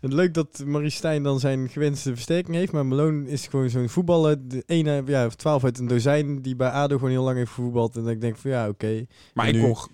[0.00, 2.72] Het leuk dat Marie Stijn dan zijn gewenste versterking heeft.
[2.72, 4.48] Maar Malone is gewoon zo'n voetballer.
[4.48, 6.42] De ene, ja, of twaalf uit een dozijn.
[6.42, 7.96] Die bij ADO gewoon heel lang heeft gevoetbald.
[7.96, 9.06] En ik denk van ja, oké.
[9.34, 9.66] Maar En ik, nu?
[9.66, 9.88] word,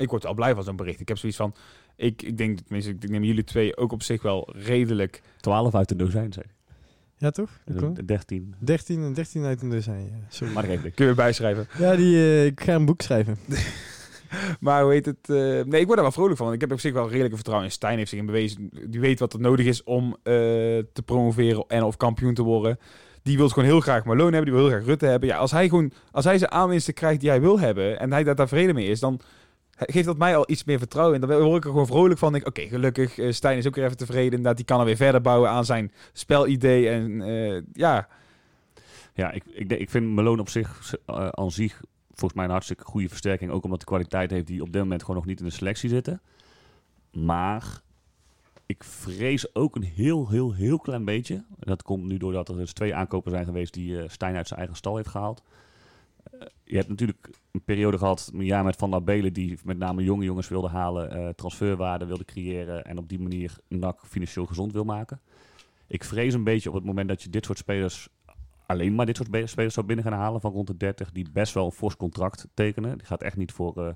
[0.00, 1.00] ik word wel blij van zo'n bericht.
[1.00, 1.54] Ik heb zoiets van...
[1.96, 5.22] Ik, ik denk, tenminste, ik neem jullie twee ook op zich wel redelijk...
[5.40, 6.44] 12 uit de dozijn, zeg.
[7.16, 7.50] Ja, toch?
[7.78, 8.06] Hoor.
[8.06, 8.54] 13.
[8.58, 10.04] 13 en 13 uit een dozijn.
[10.04, 10.52] Ja, sorry.
[10.52, 10.94] Maar even.
[10.94, 11.66] Kun je bijschrijven.
[11.78, 13.36] Ja, die, eh, ik ga een boek schrijven.
[14.60, 15.30] Maar hoe heet het?
[15.30, 16.46] eh, nee, ik word er wel vrolijk van.
[16.46, 17.72] want Ik heb op zich wel redelijk vertrouwen in.
[17.72, 18.70] Stijn heeft zich in bewezen.
[18.86, 20.32] Die weet wat er nodig is om eh,
[20.92, 22.78] te promoveren en of kampioen te worden.
[23.22, 24.44] Die wil gewoon heel graag Malone hebben.
[24.44, 25.28] Die wil heel graag Rutte hebben.
[25.28, 28.24] Ja, als hij gewoon, als hij zijn aanwinsten krijgt die hij wil hebben en hij
[28.24, 29.20] daar tevreden mee is, dan
[29.86, 31.14] geeft dat mij al iets meer vertrouwen.
[31.22, 32.34] En dan word ik er gewoon vrolijk van.
[32.34, 33.18] Oké, gelukkig.
[33.18, 34.42] eh, Stijn is ook weer even tevreden.
[34.42, 36.88] Dat die kan er weer verder bouwen aan zijn spelidee.
[36.88, 38.08] En eh, ja,
[39.14, 42.84] Ja, ik, ik, ik vind Malone op zich eh, aan zich volgens mij een hartstikke
[42.84, 43.50] goede versterking.
[43.50, 45.88] Ook omdat de kwaliteit heeft die op dit moment gewoon nog niet in de selectie
[45.88, 46.20] zitten.
[47.12, 47.80] Maar
[48.66, 51.44] ik vrees ook een heel, heel, heel klein beetje.
[51.58, 54.76] Dat komt nu doordat er dus twee aankopen zijn geweest die Stijn uit zijn eigen
[54.76, 55.42] stal heeft gehaald.
[56.64, 60.02] Je hebt natuurlijk een periode gehad, een jaar met Van der Belen, die met name
[60.02, 64.72] jonge jongens wilde halen, eh, transferwaarde wilde creëren en op die manier NAC financieel gezond
[64.72, 65.20] wil maken.
[65.86, 68.08] Ik vrees een beetje op het moment dat je dit soort spelers
[68.66, 71.54] alleen maar dit soort spelers zou binnen gaan halen van rond de 30, die best
[71.54, 72.98] wel een fors contract tekenen.
[72.98, 73.92] Die gaat echt niet voor, eh,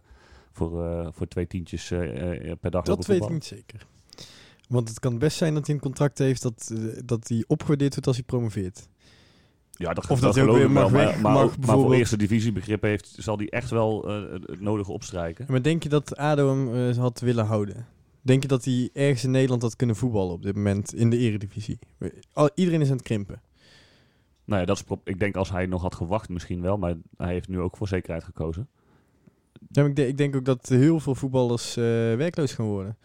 [0.52, 1.88] voor, eh, voor twee tientjes
[2.60, 3.86] per dag Dat weet ik niet zeker.
[4.68, 8.06] Want het kan best zijn dat hij een contract heeft dat, dat hij opgewaardeerd wordt
[8.06, 8.88] als hij promoveert.
[9.76, 12.16] Ja, dat, Of dat hij ook weer wel, maar, weg- maar, mag maar voor eerste
[12.16, 15.46] divisiebegrip heeft, zal hij echt wel eh, het- nodige opstrijken.
[15.48, 17.86] Maar denk je dat ADO hem eh, had willen houden?
[18.22, 21.18] Denk je dat hij ergens in Nederland had kunnen voetballen op dit moment in de
[21.18, 21.78] eredivisie?
[22.32, 23.40] Al, iedereen is aan het krimpen.
[24.44, 27.32] Nou ja, dat is ik denk als hij nog had gewacht misschien wel, maar hij
[27.32, 28.68] heeft nu ook voor zekerheid gekozen.
[29.68, 31.84] Ja, maar ik, denk, ik denk ook dat heel veel voetballers eh,
[32.14, 32.96] werkloos gaan worden.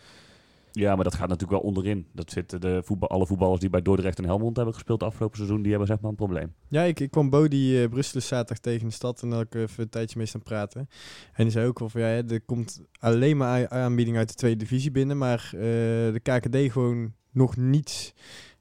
[0.80, 2.08] Ja, maar dat gaat natuurlijk wel onderin.
[2.14, 5.62] Dat zitten de voetbal, alle voetballers die bij Dordrecht en Helmond hebben gespeeld afgelopen seizoen,
[5.62, 6.54] die hebben zeg maar een probleem.
[6.68, 9.84] Ja, ik, ik kwam Bodie uh, Brussel zaterdag tegen de stad en daar ik even
[9.84, 10.90] een tijdje mee staan praten.
[11.34, 14.58] En die zei ook wel van ja, er komt alleen maar aanbieding uit de tweede
[14.58, 18.14] divisie binnen, maar uh, de KKD gewoon nog niets.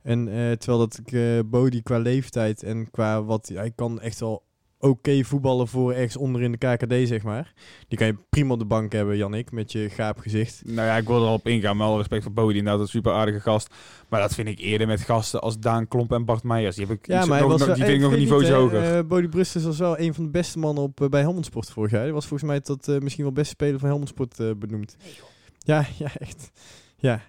[0.02, 4.46] En uh, terwijl dat ik Bodie qua leeftijd en qua wat hij kan echt wel
[4.78, 7.52] oké voetballen voor ergens onder in de KKD, zeg maar.
[7.88, 10.62] Die kan je prima op de bank hebben, Jannik, met je gaap gezicht.
[10.64, 12.62] Nou ja, ik wil erop ingaan, met alle respect voor Bodie.
[12.62, 13.74] Nou, dat is een super aardige gast.
[14.08, 16.76] Maar dat vind ik eerder met gasten als Daan Klomp en Bart Meijers.
[16.76, 18.96] Die, heb ik ja, maar nog, was, nog, die vind ik nog een niveau hoger.
[18.96, 19.28] Uh, Bodie
[19.62, 22.02] was wel een van de beste mannen op, uh, bij Helmond Sport vorig jaar.
[22.02, 24.96] Hij was volgens mij tot uh, misschien wel beste speler van Helmond Sport benoemd.
[25.58, 26.50] ja, ja, echt.
[26.96, 27.22] Ja,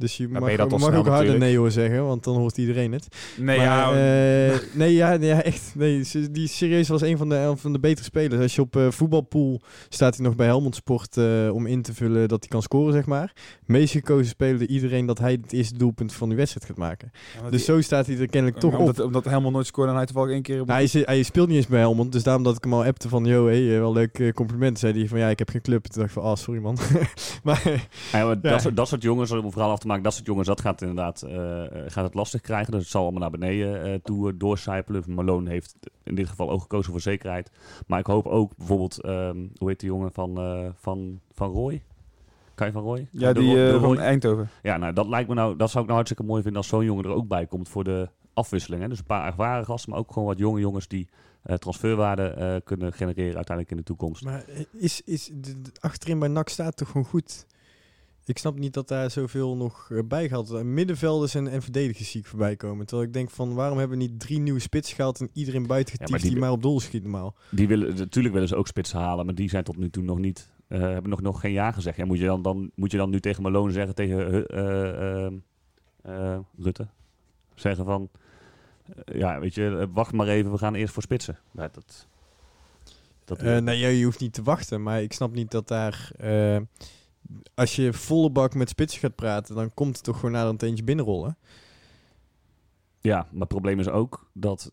[0.00, 1.38] dus je mag, je ook harder natuurlijk.
[1.38, 3.08] nee hoor zeggen, want dan hoort iedereen het.
[3.38, 5.72] Nee, Maar, ja, eh, nee, ja, ja, echt.
[5.74, 8.42] Nee, die serieus was een van de, een van de betere spelers.
[8.42, 11.94] Als je op eh, voetbalpool staat hij nog bij Helmond Sport eh, om in te
[11.94, 13.32] vullen dat hij kan scoren, zeg maar.
[13.66, 17.10] Meest gekozen speler iedereen dat hij het eerste doelpunt van die wedstrijd gaat maken.
[17.50, 18.78] Dus zo staat hij er kennelijk toch op.
[18.78, 20.60] omdat, omdat helemaal nooit scoorde en hij toevallig één keer...
[20.60, 22.84] op- Nou, hij, hij speelt niet eens bij Helmond, dus daarom dat ik hem al
[22.84, 23.24] appte van...
[23.24, 24.78] Yo, hey, wel leuk compliment.
[24.78, 25.82] Zei hij van, ja, ik heb geen club.
[25.84, 26.78] Toen dacht ik van, ah, sorry man.
[27.42, 27.62] maar,
[28.12, 28.50] Ja, maar Ja.
[28.50, 31.64] Dat, soort, dat soort jongens, verhaal af maken, dat soort jongens, dat gaat inderdaad eh,
[31.64, 32.72] eh, gaat het lastig krijgen.
[32.72, 35.02] Dus het zal allemaal naar beneden eh, toe doorcijpelen.
[35.06, 37.50] Malone heeft in dit geval ook gekozen voor zekerheid.
[37.86, 41.82] Maar ik hoop ook bijvoorbeeld, ehm, hoe heet die jongen van, eh, van, van Roy?
[42.54, 43.08] Kai van Roy?
[43.12, 43.80] ja, De die Roy- de Roy.
[43.96, 44.48] van Eindhoven.
[44.62, 46.84] Ja, nou, dat lijkt me nou, dat zou ik nou hartstikke mooi vinden als zo'n
[46.84, 48.82] jongen er ook bij komt voor de afwisseling.
[48.82, 48.88] Hè?
[48.88, 51.08] Dus een paar ervaren gasten, maar ook gewoon wat jonge jongens die
[51.42, 54.24] eh, transferwaarde eh, kunnen genereren uiteindelijk in de toekomst.
[54.24, 57.46] maar is, is de, de- achterin bij NAC staat toch gewoon goed?
[58.30, 60.50] Ik snap niet dat daar zoveel nog eh, bij gaat.
[60.50, 62.86] Eh, Middenvelders en, en verdedigers zie ik voorbij komen.
[62.86, 65.20] Terwijl ik denk van, waarom hebben we niet drie nieuwe spitsen gehaald...
[65.20, 67.34] en iedereen buiten Ja, getiefd maar die- die maar op doel schiet normaal?
[67.50, 70.18] Die willen, natuurlijk willen ze ook spitsen halen, maar die zijn tot nu toe nog
[70.18, 71.96] niet, eh, hebben nog, nog geen ja gezegd.
[71.96, 76.88] Ja, moet, je dan, dan, moet je dan nu tegen Malone zeggen, tegen eh, Rutte,
[77.54, 78.08] zeggen van,
[79.04, 81.38] ja, weet je, wacht maar even, we gaan eerst voor spitsen.
[81.52, 82.06] Ja, dat,
[83.24, 84.82] dat, nee, je hoeft niet te wachten.
[84.82, 86.10] Maar ik snap niet dat daar...
[87.54, 89.54] als je volle bak met spitsen gaat praten...
[89.54, 91.36] dan komt het toch gewoon naar een eentje binnenrollen.
[93.00, 94.72] Ja, maar het probleem is ook dat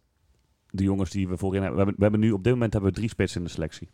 [0.69, 3.09] de jongens die we voorin hebben, we hebben, nu op dit moment hebben we drie
[3.09, 3.89] spitsen in de selectie.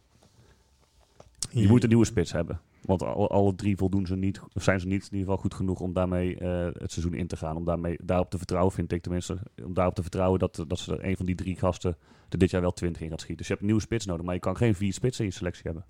[1.52, 2.62] Je moet een nieuwe spits hebben.
[2.82, 5.54] Want alle, alle drie voldoen ze niet, of zijn ze niet in ieder geval goed
[5.54, 7.56] genoeg om daarmee eh, het seizoen in te gaan.
[7.56, 9.38] Om daarmee, daarop te vertrouwen, vind ik tenminste.
[9.65, 11.97] Om daarop te vertrouwen dat, dat ze er een van die drie gasten
[12.30, 13.38] er dit jaar wel twintig in gaat schieten.
[13.38, 15.36] Dus je hebt een nieuwe spits nodig, maar je kan geen vier spitsen in je
[15.36, 15.86] selectie hebben.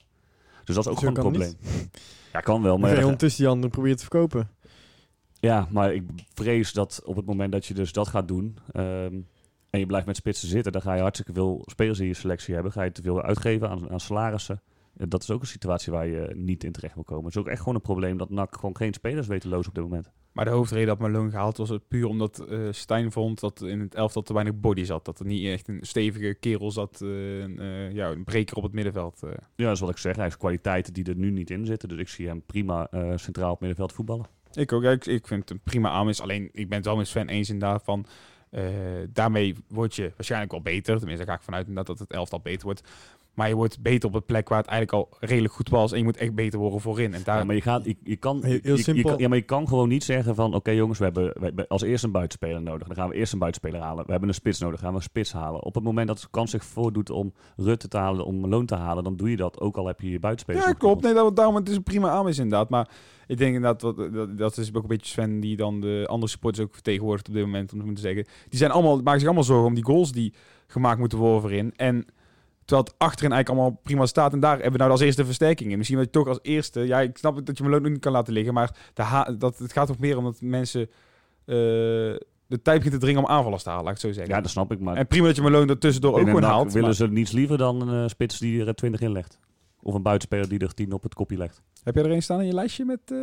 [0.64, 1.54] Dus dat is ook Zo gewoon een probleem.
[2.34, 4.50] Ja, kan wel, Maar je ja, ondertussen die anderen proberen te verkopen.
[5.40, 9.22] ja, maar ik vrees dat op het moment dat je dus dat gaat doen ehm,
[9.70, 12.54] en je blijft met spitsen zitten, dan ga je hartstikke veel spelers in je selectie
[12.54, 12.72] hebben.
[12.72, 14.62] Ga je te veel uitgeven aan, aan salarissen.
[14.94, 17.26] Dat is ook een situatie waar je niet in terecht wil komen.
[17.26, 19.70] Het is ook echt gewoon een probleem dat NAC gewoon geen spelers weet te lozen
[19.70, 20.12] op dit moment.
[20.32, 23.80] Maar de hoofdreden dat Malone gehaald was het puur omdat eh Stijn vond dat in
[23.80, 25.06] het elftal te weinig body zat.
[25.06, 28.64] Dat er niet echt een stevige kerel zat, eh, een, eh, ja, een breker op
[28.64, 29.20] het middenveld.
[29.56, 30.16] Ja, dat is wat ik zeg.
[30.16, 31.90] Hij heeft kwaliteiten die er nu niet in zitten.
[31.90, 34.26] Dus ik zie hem prima centraal op middenveld voetballen.
[34.54, 36.22] Ik ook, ja, ik, ik vind het een prima aanwinst.
[36.22, 38.06] Alleen, ik ben het wel met Sven eens inderdaad van...
[38.50, 38.64] eh,
[39.10, 40.98] daarmee word je waarschijnlijk wel beter.
[40.98, 42.82] Tenminste, daar ga ik vanuit dat het elftal beter wordt.
[43.34, 45.92] Maar je wordt beter op een plek waar het eigenlijk al redelijk goed was.
[45.92, 47.14] En je moet echt beter worden voorin.
[47.14, 49.10] En daar, Ja, maar je, gaat, je, je kan, Heel- je- heel je- je simpel.
[49.12, 50.54] kan- ja, maar je kan gewoon niet zeggen van...
[50.54, 52.88] Oké jongens, we hebben, we hebben als eerste een buitenspeler nodig.
[52.88, 54.06] Dan gaan we eerst een buitenspeler halen.
[54.06, 54.76] We hebben een spits nodig.
[54.76, 55.64] Dan gaan we een spits halen.
[55.64, 58.76] Op het moment dat de kans zich voordoet om Rutte te halen, om Loon te
[58.76, 59.04] halen...
[59.04, 59.60] dan doe je dat.
[59.60, 61.04] Ook al heb je je buitenspelers ja, klopt.
[61.04, 62.70] Nee, dat, daarom het is een prima aanwinst inderdaad.
[62.70, 62.90] Maar
[63.28, 66.32] ik denk inderdaad, wat, dat, dat is ook een beetje Sven die dan de andere
[66.32, 67.74] supporters ook vertegenwoordigt op dit moment.
[67.74, 68.26] Om het te zeggen.
[68.50, 70.34] Die zijn allemaal, maken zich allemaal zorgen om die goals die
[70.68, 71.74] gemaakt moeten worden voorin.
[71.76, 72.06] En
[72.66, 74.34] terwijl het achterin eigenlijk allemaal prima staat.
[74.34, 75.78] En daar hebben we nou als eerste versterking in.
[75.78, 76.80] Misschien dat je toch als eerste...
[76.80, 78.54] Ja, ik snap dat je Malone ook niet kan laten liggen.
[78.54, 80.82] Maar de dat, het gaat toch meer om dat mensen
[81.46, 81.56] eh,
[82.48, 84.36] de tijd begint te dringen om aanvallers te halen, laat ik het zo zeggen.
[84.36, 84.80] Ja, dat snap ik.
[84.80, 86.68] Maar en prima dat je Malone er tussendoor ook gewoon NAC haalt.
[86.74, 89.40] willen maar- ze niets liever dan een eh, spits die er 20 in legt.
[89.82, 91.62] Of een buitenspeler die er 10 op het kopje legt.
[91.84, 93.18] Heb jij er een staan in je lijstje met eh,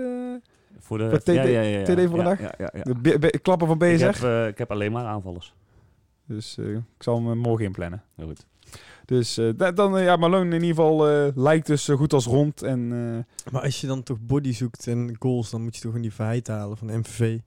[0.79, 2.41] Voor de Voor TD voor ja, vandaag?
[2.41, 2.83] Ja, ja, ja.
[3.01, 4.05] de B- klappen van Ik, BSR?
[4.05, 5.55] heb, eh, ik heb alleen maar aanvallers.
[6.27, 8.03] Dus eh, ik zal hem eh, morgen inplannen.
[8.17, 8.47] Heel goed.
[9.11, 12.13] Dus eh, da- dan, eh, ja, Malone in ieder geval eh, lijkt dus zo goed
[12.13, 12.63] als rond.
[12.63, 12.89] En
[13.53, 15.51] Maar als je dan toch body zoekt en goals...
[15.51, 17.39] dan moet je toch een die verheid halen van MVV.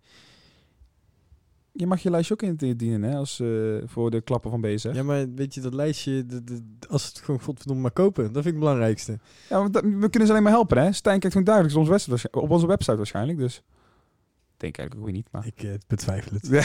[1.71, 3.41] je mag je lijstje ook indienen hè, als,
[3.85, 4.87] voor de klappen van BSR.
[4.87, 6.25] Ja, Ja, maar weet je, dat lijstje...
[6.25, 8.23] de- de- als het gewoon godverdomme maar kopen.
[8.23, 9.19] Dat vind ik het belangrijkste.
[9.49, 10.77] want dat- we kunnen ze alleen maar helpen.
[10.77, 10.91] Hè?
[10.91, 13.37] Stijn kijkt gewoon dagelijks op onze website, op onze website waarschijnlijk.
[13.37, 13.61] Dus
[14.63, 15.27] denk eigenlijk ook weer niet.
[15.31, 15.45] Maar...
[15.45, 16.49] Ik eh, betwijfel het.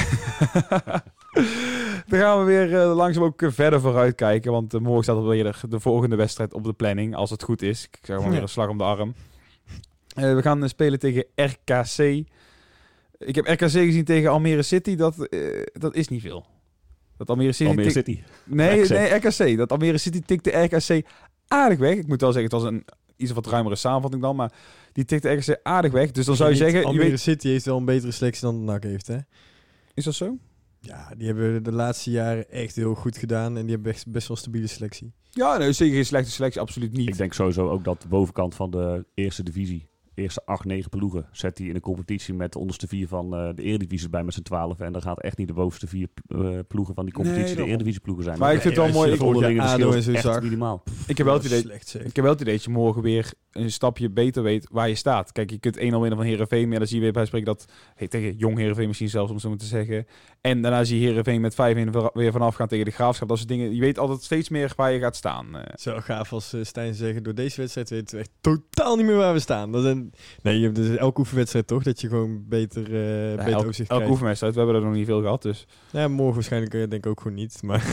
[2.08, 4.52] Dan gaan we weer eh, langzaam ook eh, verder vooruit kijken.
[4.52, 7.14] Want morgen staat alweer de, de volgende wedstrijd op de planning.
[7.14, 7.84] Als het goed is.
[7.84, 9.14] Ik zeg maar weer een slag om de arm.
[10.14, 11.98] We gaan spelen tegen RKC.
[13.18, 14.96] Ik heb RKC gezien tegen Almere City.
[14.96, 15.28] Dat,
[15.72, 16.46] dat is niet veel.
[17.16, 17.70] Dat Almere City...
[17.70, 18.22] Almere City.
[18.44, 18.88] Nee, RKC.
[18.88, 19.56] nee, RKC.
[19.56, 21.06] Dat Almere City tikte RKC
[21.48, 21.96] aardig weg.
[21.96, 22.84] Ik moet wel zeggen, het was een
[23.16, 24.36] iets wat ruimere samenvatting dan.
[24.36, 24.52] Maar
[24.98, 26.10] die tikte RKC aardig weg.
[26.10, 26.80] Dus dan zou je Niet, zeggen...
[26.80, 29.18] Je Almere weet, City heeft wel een betere selectie dan de NAC heeft, hè?
[29.94, 30.36] is dat zo?
[30.80, 33.56] Ja, die hebben de laatste jaren echt heel goed gedaan.
[33.56, 35.12] En die hebben best, best wel een stabiele selectie.
[35.30, 36.60] Ja, nee, zeker geen slechte selectie.
[36.60, 37.08] Absoluut niet.
[37.08, 41.26] Ik denk sowieso ook dat de bovenkant van de eerste divisie, eerste 8, 9 ploegen,
[41.32, 44.34] zet hij in de competitie met de onderste vier van eh, de Eredivisie bij met
[44.34, 44.80] z'n 12.
[44.80, 47.64] En dan gaat echt niet de bovenste vier eh, ploegen van die competitie Nee, de.
[47.70, 48.38] Eredivisie ploegen zijn.
[48.38, 49.12] Maar ik vind het wel als mooi...
[49.12, 50.42] Ik, onderlinge is zo echt zag.
[50.42, 50.82] minimaal.
[51.06, 51.60] ik heb wel het idee...
[51.60, 51.94] slecht.
[51.94, 54.94] Ik heb wel het idee dat je morgen weer een stapje beter weet waar je
[54.94, 55.32] staat.
[55.32, 57.64] Kijk, je kunt 1-0 winnen van Herenveen, maar dan zie je weer bij spreken dat
[57.94, 60.06] hey, tegen jong Herenveen misschien zelfs om zo te zeggen.
[60.40, 63.28] En daarna zie je Herenveen met 5-1 ver- weer vanaf gaan tegen de Graafschap.
[63.28, 63.74] Dat soort dingen.
[63.74, 65.56] Je weet altijd steeds meer waar je gaat staan.
[65.56, 69.06] Eh, Zo gaaf als eh, Stijn zeggen, door deze wedstrijd weten we echt totaal niet
[69.06, 69.72] meer waar we staan.
[69.72, 70.07] Dat is een,
[70.42, 73.90] nee, je hebt dus elke oefenwedstrijd toch, dat je gewoon beter, eh beter elk, overzicht
[73.90, 74.54] elke oefenwedstrijd.
[74.54, 75.66] We hebben er nog niet veel gehad, dus.
[75.90, 77.62] Ja, morgen waarschijnlijk eh, denk ik ook gewoon niet.
[77.62, 77.86] Maar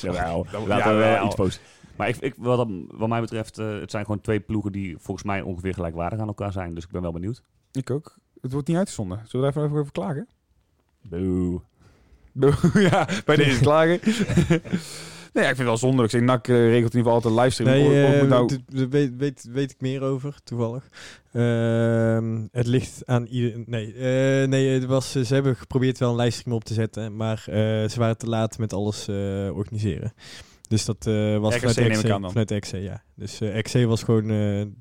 [0.00, 1.26] Jawel, Ja, laten we wel.
[1.26, 1.62] iets posten.
[1.96, 5.26] Maar ik, ik, wat, wat mij betreft, eh, het zijn gewoon twee ploegen die volgens
[5.26, 6.74] mij ongeveer gelijkwaardig aan elkaar zijn.
[6.74, 7.42] Dus ik ben wel benieuwd.
[7.72, 8.16] Ik ook.
[8.40, 9.22] Het wordt niet uitgezonden.
[9.26, 10.28] Zullen we daar even over klagen?
[11.02, 11.60] Boe.
[12.90, 14.00] ja, bij deze klagen.
[15.36, 16.02] nee, ja, ik vind het wel zonde.
[16.02, 17.70] Ik zeg, NAC eh, regelt in ieder geval altijd een livestream.
[17.70, 20.88] nee, moet nou- weet, weet, weet ik meer over, toevallig.
[21.32, 23.62] Ehm, het ligt aan ieder...
[23.66, 27.42] Nee, eh, nee het was, ze hebben geprobeerd wel een livestream op te zetten, maar
[27.88, 29.08] ze waren te laat met alles
[29.52, 30.12] organiseren.
[30.68, 31.04] Dus dat
[31.40, 32.30] was RKC vanuit neem XC, ik aan dan.
[32.30, 33.02] vanuit XC, ja.
[33.14, 34.26] Dus XC was gewoon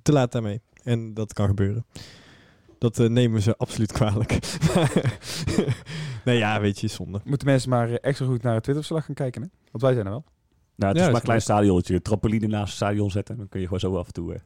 [0.01, 0.61] te laat daarmee.
[0.83, 1.85] En dat kan gebeuren.
[2.77, 4.39] Dat nemen ze absoluut kwalijk.
[6.25, 7.21] nee, ja, weet je, zonde.
[7.23, 9.47] Moeten mensen maar extra goed naar het Twitterverslag gaan kijken, hè?
[9.71, 10.25] Want wij zijn er wel.
[10.75, 12.01] Nou, het Ja, is maar een klein stadionnetje.
[12.01, 13.37] Trampoline naast het stadion zetten.
[13.37, 14.39] Dan kun je gewoon zo af en toe eh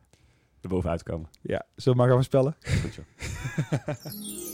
[0.61, 1.29] erbovenuit komen.
[1.41, 2.55] Ja, zullen we maar gaan spellen?
[2.81, 3.01] Goed zo.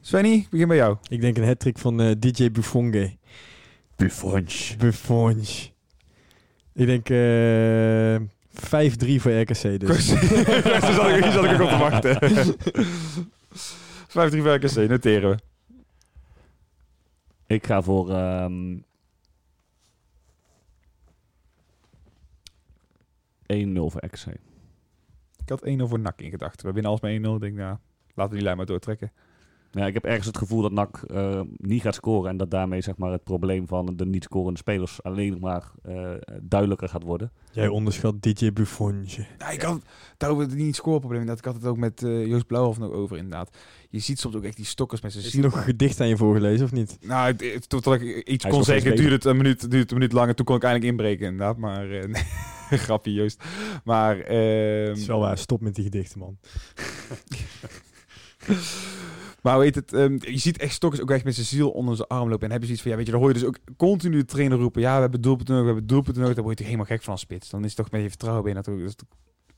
[0.00, 0.96] Svenny, ik begin bij jou.
[1.08, 3.16] Ik denk een hat van eh, DJ Buffonge.
[3.96, 4.76] Buffonch.
[4.76, 5.70] Buffonge.
[6.74, 8.16] Ik denk eh
[8.58, 10.10] 5-3 voor RKC dus.
[10.10, 12.18] Hier zat ik, hier zat ik ook op te wachten.
[14.08, 15.36] 5-3 voor RKC, noteren we.
[17.48, 18.10] Ik ga voor...
[18.10, 18.76] ehm
[23.52, 24.26] 1-0 voor XC.
[25.36, 26.66] Ik had 1-0 voor NAC in gedachten.
[26.66, 27.34] We winnen alles met 1-0.
[27.34, 27.76] Ik denk, nou,
[28.14, 29.12] laten we die lijn maar doortrekken.
[29.70, 32.30] Ja, ik heb ergens het gevoel dat NAC eh, niet gaat scoren.
[32.30, 35.70] En dat daarmee zeg maar, het probleem van de niet scorende spelers alleen nog maar
[35.82, 36.10] eh,
[36.42, 37.30] duidelijker gaat worden.
[37.52, 39.04] Jij onderschat DJ Buffonge.
[39.38, 39.80] Ja, ik had
[40.16, 41.26] daarover niet scoreprobleem.
[41.26, 43.56] Dat ik had het ook met eh, Joost Blauwhof nog over inderdaad.
[43.90, 46.08] Je ziet soms ook echt die stokkers met zijn Is er nog een gedicht aan
[46.08, 46.98] je voorgelezen of niet?
[47.00, 49.78] Nou, het- het- totdat ik iets Hij is kon zeggen, duurde het een minuut, duurde
[49.78, 50.34] het een minuut langer.
[50.34, 51.56] Toen kon ik eindelijk inbreken inderdaad.
[51.56, 52.08] Maar, eh,
[52.70, 53.42] nee, grapje Joost.
[53.84, 56.38] Maar, ehm, Het is wel waar, stop met die gedichten man.
[59.42, 59.92] Maar heet het?
[59.92, 62.44] ehm, je ziet echt Stokkers ook echt met zijn ziel onder zijn arm lopen.
[62.46, 64.24] En heb je zoiets van, ja, weet je, dan hoor je dus ook continu de
[64.24, 64.80] trainer roepen.
[64.82, 66.36] Ja, we hebben doelpunten nodig, we hebben doelpunten nodig.
[66.36, 67.50] Dan word je toch helemaal gek van spits.
[67.50, 68.54] Dan is het toch met je vertrouwen.
[68.62, 69.04] Dus het-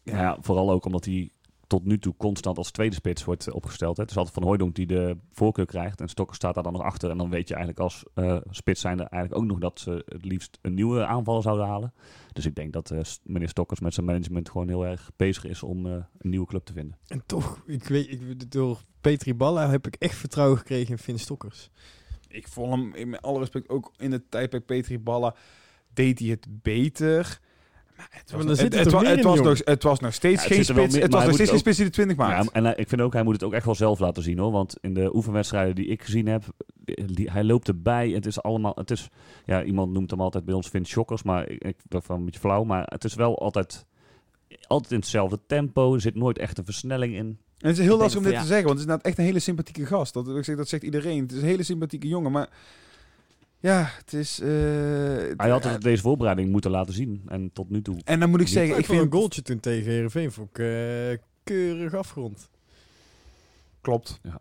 [0.03, 0.17] Ja.
[0.21, 1.31] ja, vooral ook omdat hij
[1.71, 3.97] tot nu toe constant als tweede spits wordt eh, opgesteld.
[3.97, 4.03] Hè.
[4.03, 6.01] Het is altijd Van Hooijdonk die de voorkeur krijgt.
[6.01, 7.11] En Stokker staat daar dan nog achter.
[7.11, 10.25] En dan weet je eigenlijk als eh, spits zijnde eigenlijk ook nog dat ze het
[10.25, 11.93] liefst een nieuwe aanvaller zouden halen.
[12.33, 15.63] Dus ik denk dat eh, meneer Stokkers met zijn management gewoon heel erg bezig is
[15.63, 16.99] om eh, een nieuwe club te vinden.
[17.07, 21.19] En toch, ik weet, ik, door Petri Balla heb ik echt vertrouwen gekregen in Finn
[21.19, 21.71] Stokkers.
[22.29, 25.35] Ik vond hem, in met alle respect, ook in de tijd bij Petri Balla
[25.93, 27.41] deed hij het beter.
[28.11, 30.97] Het was, het, het, wa- het nog, het was nog steeds Ja, geen spits.
[30.97, 32.45] Het was nog steeds geen moet spits die de 20 maakt.
[32.45, 34.39] Ja, en hij- ik vind ook, hij moet het ook echt wel zelf laten zien
[34.39, 34.51] hoor.
[34.53, 36.43] Want in de oefenwedstrijden die ik gezien heb,
[37.07, 38.09] die, hij loopt erbij.
[38.11, 39.09] Het is allemaal, het is,
[39.47, 42.25] ja, iemand noemt hem altijd bij ons Vince Shockers, maar ik, ik ben van een
[42.25, 42.65] beetje flauw.
[42.65, 43.87] Maar het is wel altijd,
[44.67, 45.95] altijd in hetzelfde tempo.
[45.95, 47.39] Er zit nooit echt een versnelling in.
[47.59, 49.19] En het is heel Ik lastig om dit te zeggen, want het is inderdaad echt
[49.19, 50.13] een hele sympathieke gast.
[50.15, 51.23] Dat, ik zeg, dat zegt iedereen.
[51.23, 52.49] Het is een hele sympathieke jongen, maar
[53.61, 54.41] ja, het is...
[54.41, 54.49] eh,
[55.37, 57.23] Hij had het deze voorbereiding moeten laten zien.
[57.27, 57.97] En tot nu toe.
[58.05, 59.13] en dan moet ik zeggen, ik Ik vond vind...
[59.13, 62.49] een goaltje toen tegen Heerenveen vond ik eh, keurig afgerond.
[63.81, 64.19] Klopt.
[64.23, 64.39] Ja.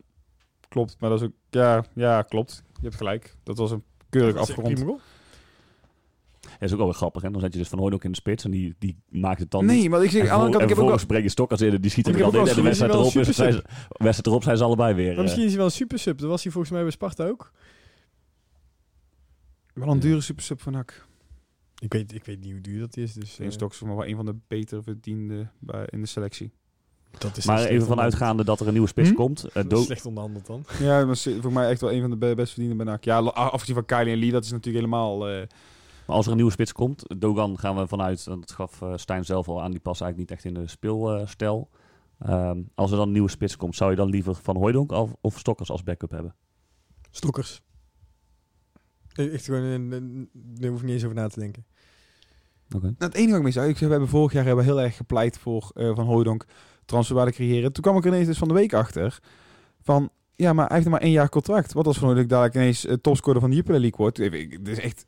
[0.68, 1.32] Klopt, maar dat is ook...
[1.50, 2.62] Ja, ja, klopt.
[2.74, 3.36] Je hebt gelijk.
[3.42, 4.78] Dat was een keurig echt afgerond.
[4.78, 7.22] Dat is ook wel weer grappig.
[7.22, 7.30] Hè?
[7.30, 9.64] Dan zet je dus Van Hooydonk in de spits en die, die maakt het dan
[9.64, 9.90] Nee, niet.
[9.90, 10.76] maar ik zeg, aan de kant, ik heb ook wel...
[10.76, 12.26] vervolgens breng je Stokkers in en die schiet er heb in.
[12.26, 15.06] ook En de wedstrijd erop, zijn, wedstrijd erop zijn ze allebei weer.
[15.06, 16.18] Maar eh, misschien is hij wel een super sub.
[16.18, 17.52] Dat was hij volgens mij bij Sparta ook.
[19.74, 21.06] Wel een dure supersub van Hak.
[21.78, 23.12] Ik weet, ik weet niet hoe duur dat is.
[23.12, 26.06] Dus, Zijn eh, Stoks voor mij wel een van de beter verdiende bij, in de
[26.06, 26.52] selectie.
[27.18, 28.00] dat is maar slecht even van onderhandeld.
[28.00, 29.14] uitgaande dat er een nieuwe spits Hm?
[29.14, 29.44] komt.
[29.44, 30.64] eh, Dat is Do- slecht onderhandeld dan.
[30.86, 33.04] Ja, maar voor mij echt wel een van de be- best verdiende bij NAC.
[33.04, 35.28] Ja, afgezien van Kylie en Lee, dat is natuurlijk helemaal...
[35.28, 35.46] eh,
[36.06, 39.24] Maar als er een nieuwe spits komt, Dogan gaan we vanuit, dat gaf eh, Stijn
[39.24, 41.68] zelf al aan, die past eigenlijk niet echt in de speelstijl.
[42.18, 45.12] Ehm, als er dan een nieuwe spits komt, zou je dan liever Van Hooijdonk of,
[45.20, 46.34] of Stokkers als backup hebben?
[47.10, 47.62] Stokkers.
[49.28, 51.64] Eh, Echt gewoon, een- een- daar hoef ik niet eens over na te denken.
[52.74, 52.84] Oké.
[52.84, 54.96] Nou, het enige wat ik mis, ik, we hebben vorig jaar hebben we heel erg
[54.96, 56.44] gepleit voor eh, Van Hooijdonk
[56.84, 57.72] transferwaarde creëren.
[57.72, 59.18] Toen kwam ik er ineens dus van de week achter
[59.82, 61.72] van, ja, maar hij heeft nog maar één jaar contract.
[61.72, 64.16] Wat als Van Hooijdonk dadelijk ineens eh, topscorer van de Jupiler League wordt?
[64.16, 65.06] Het is echt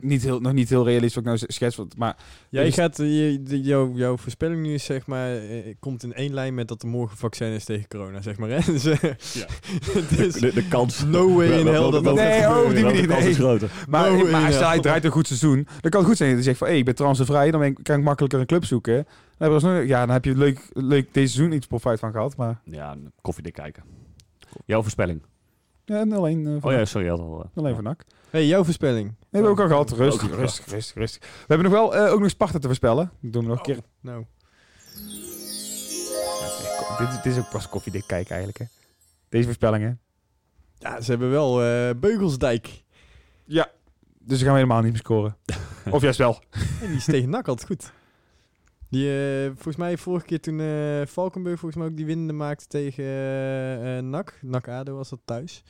[0.00, 2.16] niet heel, nog niet heel realistisch wat ik nou schets, maar
[2.48, 6.12] Jij Dus- gaat, je, de- jouw, jouw voorspelling nu is zeg maar, eh, komt in
[6.14, 8.48] één lijn met dat er morgen vaccin is tegen corona, zeg maar.
[8.48, 8.58] Hè?
[8.72, 9.46] Dus, eh, Ja.
[10.16, 11.04] dus De, de kans...
[11.04, 13.34] no way in hell dat dat Nee, oh, die manier, kans is nee.
[13.34, 13.70] groter?
[13.88, 16.38] Maar, No maar als hij draait een goed seizoen, dan kan het goed zijn dat
[16.38, 18.64] hij zegt van, hé, ik ben transfervrij, dan ben ik, kan ik makkelijker een club
[18.64, 19.06] zoeken.
[19.38, 22.36] Dan, we alsnog- ja, dan heb je leuk, leuk deze seizoen iets profijt van gehad,
[22.36, 23.82] maar Ja, koffiedik kijken.
[24.66, 25.22] Jouw voorspelling?
[25.84, 26.16] ja, 0-1 eh,
[26.60, 27.06] van Oh ja, sorry.
[27.06, 28.04] je had al, eh, 0-1 van NAC.
[28.30, 29.14] Hey, jouw voorspelling.
[29.34, 29.98] Nee, hebben we ook al gehad.
[29.98, 31.22] Rustig, rustig, rustig, rustig.
[31.22, 33.10] We hebben nog wel eh, ook nog Sparta te voorspellen.
[33.20, 33.78] Dat doen we nog een keer.
[34.00, 34.24] Nou,
[36.98, 38.64] Dit, is- dit is ook pas koffiedik kijken eigenlijk, hè.
[39.28, 40.00] Deze voorspellingen.
[40.78, 42.82] ja, ze hebben wel eh, Beugelsdijk.
[43.44, 43.70] Ja.
[44.18, 45.36] Dus we gaan we helemaal niet meer scoren.
[45.90, 46.38] of juist wel.
[46.82, 47.92] En die is tegen NAC altijd goed.
[48.90, 52.66] Die, eh, volgens mij vorige keer toen eh Valkenburg volgens mij ook die winnende maakte
[52.66, 53.04] tegen
[54.10, 54.38] NAC.
[54.42, 55.62] NAC ADO was dat thuis.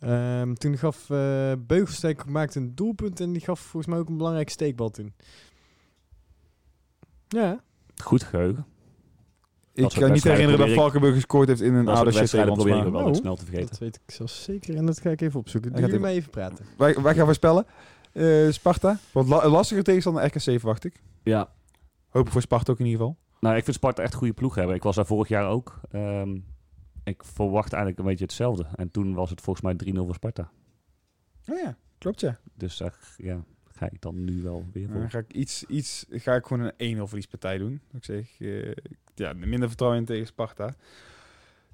[0.00, 4.16] Ehm, toen gaf eh Beugelsdijk maakte een doelpunt en die gaf volgens mij ook een
[4.16, 5.12] belangrijke steekbal toen.
[7.28, 7.60] Ja,
[8.02, 8.66] Goed geheugen.
[9.74, 13.04] Ik kan niet herinneren dat Valkenburg gescoord heeft in een wedstrijden shit probeer ik altijd
[13.16, 13.20] Oh.
[13.20, 13.68] snel te vergeten.
[13.70, 15.70] dat weet ik zelfs zeker en dat ga ik even opzoeken.
[15.70, 16.64] Doe gaat jullie maar even praten.
[16.76, 17.66] wij, wij gaan voorspellen.
[18.12, 18.98] Eh, Sparta.
[19.12, 21.02] Wat la lastiger tegenstander RKC verwacht ik.
[21.22, 21.52] Ja.
[22.08, 23.16] Hopen voor Sparta ook in ieder geval.
[23.40, 24.74] Nou, ik vind Sparta echt een goede ploeg hebben.
[24.74, 25.80] Ik was daar vorig jaar ook.
[25.90, 26.38] Ehm,
[27.08, 28.66] ik verwacht eigenlijk een beetje hetzelfde.
[28.74, 30.50] En toen was het volgens mij 3-0 voor Sparta.
[31.48, 32.38] Oh ja, klopt ja.
[32.54, 35.00] Dus daar ja, ga ik dan nu wel weer voor.
[35.00, 37.80] Dan ga ik iets, iets, ga ik gewoon een 1-0 verliespartij doen.
[37.92, 38.72] Ik zeg, eh,
[39.14, 40.74] ja, minder vertrouwen in tegen Sparta.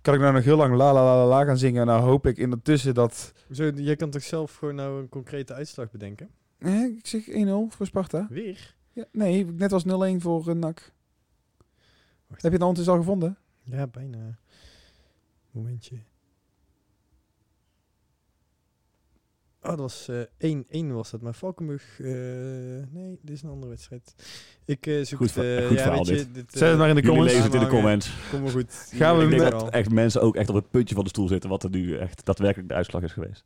[0.01, 1.87] Kan ik nou nog heel lang la la la la, la gaan zingen?
[1.87, 3.33] Nou hoop ik ondertussen dat...
[3.51, 6.31] Zo, jij kan toch zelf gewoon nou een concrete uitslag bedenken?
[6.59, 7.33] Eh, ik zeg 1-0
[7.69, 8.27] voor Sparta.
[8.31, 8.75] Weer?
[8.93, 10.93] Ja, nee, net als 0-1 voor uh, NAC.
[12.27, 12.43] Wacht.
[12.43, 13.39] Heb je het nou ondertussen al gevonden?
[13.63, 14.39] Ja, bijna.
[15.55, 15.97] Momentje.
[19.63, 21.21] Oh, dat was eh 1-1 was dat.
[21.21, 22.01] Maar Valkenburg...
[22.01, 22.07] eh,
[22.91, 24.15] nee, dit is een andere wedstrijd.
[24.65, 26.53] Ik eh zoek Goed eh, goed ja, verhaal weet je, dit.
[26.53, 27.33] Zet het maar in de Jullie comments.
[27.33, 28.11] lezen het in de comments.
[28.31, 28.73] Kom maar goed.
[28.95, 31.29] Gaan we ik denk dat echt mensen ook echt op het puntje van de stoel
[31.29, 31.51] zitten.
[31.51, 33.45] Wat er nu echt daadwerkelijk de uitslag is geweest.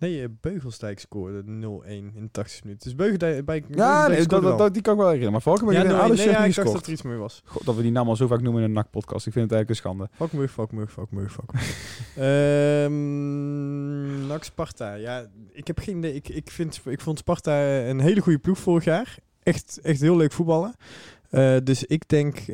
[0.00, 1.46] Nee, eh, Beugelsdijk scoorde 0-1
[1.88, 2.84] in de 80 minuten.
[2.84, 3.44] Dus Beugelsdijk...
[3.44, 5.32] Bij, Ja, nee, dat, dat, dat- die kan ik wel herinneren.
[5.32, 6.04] Maar Valkenburg ja, heeft in 0-1.
[6.04, 7.42] ADO nee, shit ja, ik dacht dat er iets meer was.
[7.44, 9.26] God, dat we die naam al zo vaak noemen in een NAC-podcast.
[9.26, 10.08] Ik vind het eigenlijk een schande.
[10.16, 11.76] Valkenburg, Valkenburg, Valkenburg, Valkenburg.
[12.16, 14.94] Ehm NAC Sparta.
[14.94, 16.14] Ja, ik heb geen idee.
[16.14, 19.16] Ik, ik, vind, ik vond Sparta een hele goede ploeg vorig jaar.
[19.42, 20.74] Echt, echt heel leuk voetballen.
[21.30, 22.46] Eh, dus ik denk eh,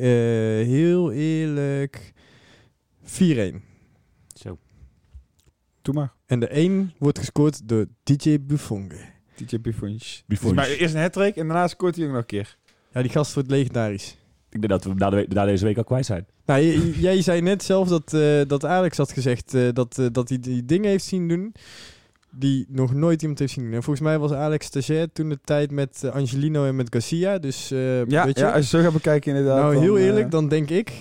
[0.65, 2.13] heel eerlijk
[3.03, 3.05] 4-1.
[5.87, 6.13] Doe maar.
[6.25, 8.95] En de 1 wordt gescoord door DJ Buffonge.
[9.35, 10.21] DJ Buffonch.
[10.25, 10.55] Buffonch.
[10.55, 12.57] Maar eerst een hat en daarna scoort hij ook nog een keer.
[12.91, 14.17] Ja, die gast wordt legendarisch.
[14.49, 16.25] Ik denk dat we na, de, we- na deze week al kwijt zijn.
[16.45, 16.61] Nou,
[17.07, 20.39] jij zei net zelf dat, eh, dat Alex had gezegd eh, dat, eh, dat hij
[20.39, 21.53] die dingen heeft zien doen
[22.31, 23.73] die nog nooit iemand heeft zien doen.
[23.73, 27.37] En volgens mij was Alex stagiair toen de tijd met Angelino en met Garcia.
[27.37, 29.61] Dus eh, Ja, weet je, ja, als je zo gaat bekijken inderdaad.
[29.61, 30.91] nou dan, heel eerlijk, dan denk ik...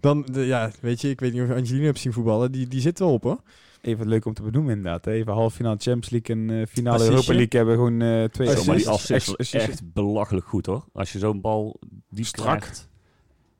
[0.00, 2.52] Dan, de, ja, weet je, ik weet niet of je Angelino hebt zien voetballen.
[2.52, 3.40] Die, die zit wel op, hoor.
[3.80, 5.04] Even leuk om te benoemen inderdaad.
[5.04, 5.12] hè.
[5.12, 7.14] Even half finale Champions League en eh, finale Assistje.
[7.14, 8.66] Europa League hebben gewoon eh, twee Assist.
[8.66, 9.54] maar die assist assist.
[9.54, 10.84] echt belachelijk goed hoor.
[10.92, 12.58] Als je zo'n bal diep Strak.
[12.58, 12.88] krijgt.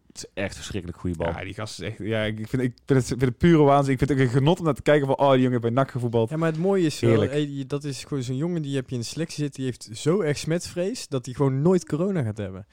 [0.07, 1.29] Het is echt een verschrikkelijk goede bal.
[1.29, 1.99] Ja, die gast is echt...
[1.99, 3.93] Ja, ik vind, ik vind, het, vind het pure waanzin.
[3.93, 5.19] Ik vind het ook een genot om naar te kijken van...
[5.19, 6.31] Oh, die jongen heeft bij NAC gevoetbald.
[6.31, 8.95] Ja, maar het mooie is wel, eh, dat is gewoon zo'n jongen die heb je
[8.95, 9.63] in de selectie zitten.
[9.63, 12.67] Die heeft zo erg smetvrees dat hij gewoon nooit corona gaat hebben.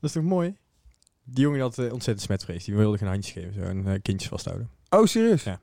[0.00, 0.54] Dat is toch mooi?
[1.24, 2.64] Die jongen had eh, ontzettend smetvrees.
[2.64, 4.70] Die wilde geen handjes geven zo, en eh, kindjes vasthouden.
[4.90, 5.42] Oh, serieus?
[5.42, 5.60] Ja.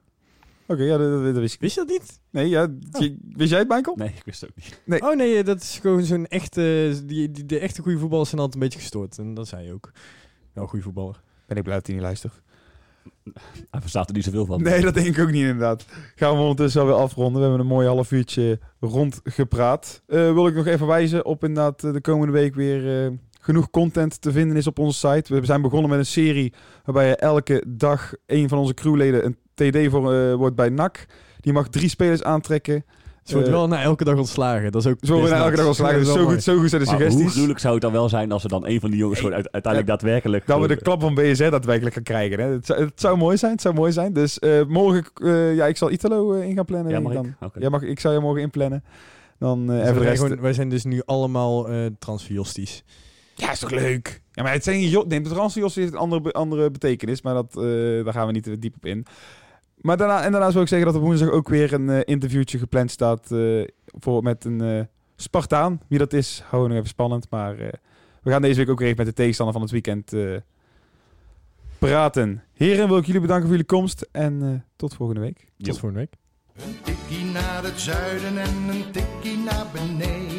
[0.67, 1.59] Oké, ja, dat, dat, dat wist ik.
[1.59, 2.19] Wist je dat niet?
[2.29, 2.67] Nee, ja,
[2.99, 3.95] je- wist jij het, Michael?
[3.95, 4.81] Nee, ik wist het ook niet.
[4.85, 5.01] Nee.
[5.01, 6.93] Oh nee, eh, dat is gewoon zo'n echte...
[7.05, 9.17] Die, die, de echte goede voetballers zijn altijd een beetje gestoord.
[9.17, 9.91] En dat zei je ook.
[10.53, 11.21] Wel een goede voetballer.
[11.47, 12.33] Ben ik blij dat hij niet luistert.
[13.71, 14.61] Hij verstaat er niet zoveel van.
[14.63, 15.85] Nee, dat denk ik ook niet inderdaad.
[16.15, 17.41] Gaan we ondertussen alweer afronden.
[17.41, 20.01] We hebben een mooi half uurtje rondgepraat.
[20.07, 24.21] Eh wil ik nog even wijzen op inderdaad de komende week weer eh, genoeg content
[24.21, 25.39] te vinden is op onze site.
[25.39, 26.53] We zijn begonnen met een serie
[26.85, 31.05] waarbij je elke dag een van onze crewleden een TD voor eh, wordt bij NAC.
[31.39, 32.85] Die mag drie spelers aantrekken.
[33.23, 34.71] Ze wordt Eh, wel na elke dag ontslagen.
[34.71, 34.97] Dat is ook...
[35.01, 35.93] Zo worden we elke dag al slagen.
[35.97, 37.31] Dat is Dus wel zo goed, zo goed zijn de Maar hoe suggesties.
[37.33, 39.87] gruwelijk zou het dan wel zijn als er dan een van die jongens gewoon uiteindelijk
[39.87, 40.47] daadwerkelijk...
[40.47, 42.39] Dat we de klap van BSR daadwerkelijk gaan krijgen.
[42.39, 42.45] Hè.
[42.51, 43.51] Het, zou, het zou mooi zijn.
[43.51, 44.13] Het zou mooi zijn.
[44.13, 46.91] Dus eh, morgen, eh, ja, ik zal Italo in gaan plannen.
[46.91, 47.23] Ja, mag ik ik?
[47.39, 47.47] dan.
[47.49, 47.59] Oké.
[47.59, 48.83] Ja, mag, ik zou je morgen inplannen.
[49.39, 51.85] Dan, eh, Dus wij, voor de zijn rest, gewoon- wij zijn dus nu allemaal eh
[51.99, 52.83] transferjosties.
[53.39, 54.21] Ja, is toch leuk?
[54.31, 57.57] Ja, maar het zijn jo nee, de transfers heeft een andere, andere betekenis, maar dat,
[57.57, 59.05] eh, daar gaan we niet te diep op in.
[59.75, 62.57] Maar daarna, en daarnaast wil ik zeggen dat op woensdag ook weer een eh, interviewtje
[62.57, 64.81] gepland staat eh, voor, met een eh,
[65.15, 65.81] Spartaan.
[65.87, 67.27] Wie dat is, houden we nog even spannend.
[67.29, 67.67] Maar eh,
[68.23, 70.35] we gaan deze week ook weer even met de tegenstander van het weekend eh,
[71.77, 72.43] praten.
[72.53, 75.37] Heren, wil ik jullie bedanken voor jullie komst en eh, tot volgende week.
[75.37, 75.71] Tot Jo.
[75.73, 76.13] volgende week.
[76.65, 80.38] Een tikkie naar het zuiden en een tikkie naar beneden.